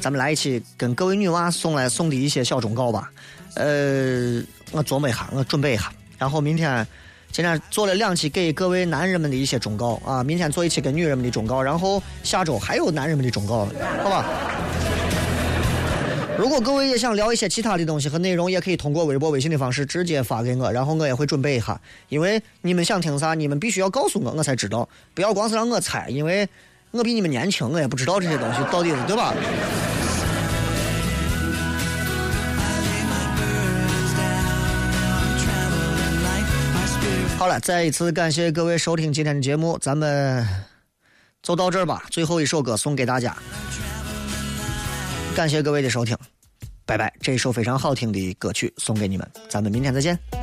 [0.00, 3.08] 咱们来一起跟各位女娃送来送的一些小忠告吧。
[3.54, 6.84] 呃，我琢磨一下，我准备一下，然后明天
[7.30, 13.68] 今天做了两期给各位男人们的一些忠告啊，明天做一期跟女人们的忠告，然后下周还有男人们的忠告，
[14.02, 14.24] 好吧？
[16.40, 21.78] 如果各位也想聊一些其他的东西和内容，也可以通过微博、微信的方式直接发给我，然后我也会准备一下。
[22.08, 26.48] 因为你们想听啥，你们必须要告诉我，我才知道，不要光是让我猜，因为
[26.92, 29.34] 我比你们年轻，我也不知道这些东西到底是对吧？
[37.36, 40.48] 好了，再一次感谢各位收听今天的节目，咱们
[41.42, 42.04] 就到这儿吧。
[42.08, 43.36] 最后一首歌送给大家，
[45.34, 46.16] 感谢各位的收听，
[46.84, 47.12] 拜拜。
[47.20, 50.39] 这首非常好听的歌曲送给你们，咱们明天再见。